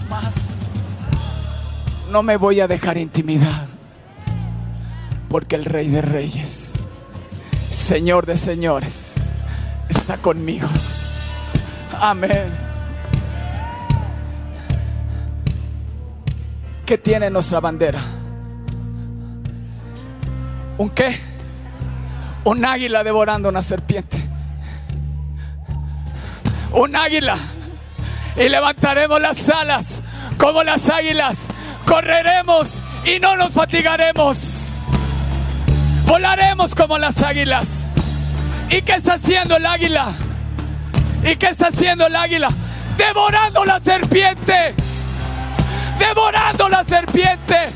Más. 0.07 0.67
No 2.11 2.21
me 2.21 2.37
voy 2.37 2.59
a 2.59 2.67
dejar 2.67 2.97
intimidar. 2.97 3.67
Porque 5.27 5.55
el 5.55 5.65
Rey 5.65 5.87
de 5.87 6.01
Reyes, 6.01 6.73
Señor 7.71 8.25
de 8.25 8.37
Señores, 8.37 9.15
está 9.89 10.17
conmigo. 10.17 10.67
Amén. 12.03 12.51
¿Qué 16.83 16.97
tiene 16.97 17.29
nuestra 17.29 17.59
bandera? 17.59 17.99
¿Un 20.79 20.89
qué? 20.89 21.15
Un 22.43 22.65
águila 22.65 23.03
devorando 23.03 23.49
una 23.49 23.61
serpiente. 23.61 24.19
Un 26.73 26.95
águila. 26.95 27.37
Y 28.35 28.49
levantaremos 28.49 29.21
las 29.21 29.47
alas 29.49 30.01
como 30.39 30.63
las 30.63 30.89
águilas. 30.89 31.49
Correremos 31.85 32.81
y 33.05 33.19
no 33.19 33.35
nos 33.35 33.53
fatigaremos. 33.53 34.85
Volaremos 36.07 36.73
como 36.73 36.97
las 36.97 37.21
águilas. 37.21 37.91
¿Y 38.71 38.81
qué 38.81 38.93
está 38.93 39.13
haciendo 39.13 39.57
el 39.57 39.67
águila? 39.67 40.15
¿Y 41.23 41.35
qué 41.35 41.47
está 41.47 41.67
haciendo 41.67 42.07
el 42.07 42.15
águila? 42.15 42.49
Devorando 42.97 43.63
la 43.63 43.79
serpiente. 43.79 44.75
Devorando 45.99 46.67
la 46.67 46.83
serpiente. 46.83 47.69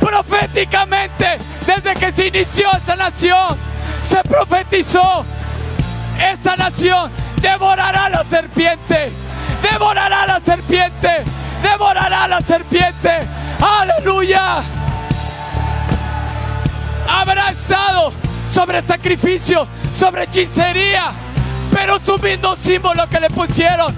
Proféticamente, 0.00 1.38
desde 1.66 1.94
que 1.94 2.12
se 2.12 2.26
inició 2.26 2.70
esta 2.72 2.96
nación, 2.96 3.56
se 4.02 4.22
profetizó. 4.24 5.24
Esta 6.20 6.56
nación 6.56 7.10
devorará 7.40 8.08
la 8.08 8.24
serpiente. 8.24 9.10
Devorará 9.62 10.26
la 10.26 10.40
serpiente. 10.40 11.24
Devorará 11.62 12.26
la 12.26 12.40
serpiente. 12.40 13.20
Aleluya. 13.60 14.62
Habrá 17.08 17.50
estado 17.50 18.12
sobre 18.52 18.82
sacrificio, 18.82 19.66
sobre 19.92 20.24
hechicería 20.24 21.12
pero 21.80 21.98
su 22.00 22.18
mismo 22.18 22.56
símbolo 22.56 23.08
que 23.08 23.20
le 23.20 23.30
pusieron, 23.30 23.94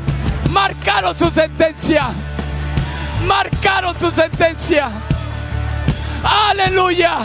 marcaron 0.50 1.16
su 1.16 1.30
sentencia. 1.30 2.10
Marcaron 3.26 3.98
su 3.98 4.10
sentencia. 4.10 4.90
Aleluya. 6.22 7.18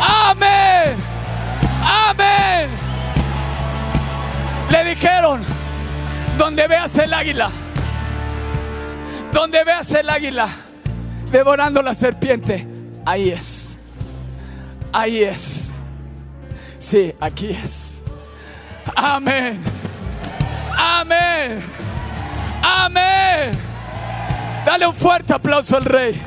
Amén. 0.00 0.96
Amén. 1.84 2.68
Le 4.68 4.84
dijeron, 4.84 5.42
donde 6.36 6.66
veas 6.66 6.98
el 6.98 7.14
águila, 7.14 7.48
donde 9.32 9.62
veas 9.62 9.92
el 9.92 10.10
águila 10.10 10.48
devorando 11.30 11.82
la 11.82 11.94
serpiente, 11.94 12.66
ahí 13.06 13.30
es. 13.30 13.68
Ahí 14.92 15.22
es. 15.22 15.70
Sí, 16.80 17.14
aquí 17.20 17.50
es. 17.50 17.91
Amén. 18.96 19.60
Amén. 20.78 21.60
Amén. 22.62 23.58
Dale 24.64 24.86
un 24.86 24.94
fuerte 24.94 25.32
aplauso 25.32 25.76
al 25.76 25.84
Rey. 25.84 26.20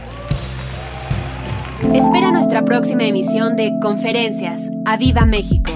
Espera 1.93 2.31
nuestra 2.31 2.63
próxima 2.63 3.03
emisión 3.03 3.55
de 3.55 3.71
Conferencias. 3.81 4.61
¡A 4.85 4.97
Viva 4.97 5.25
México! 5.25 5.74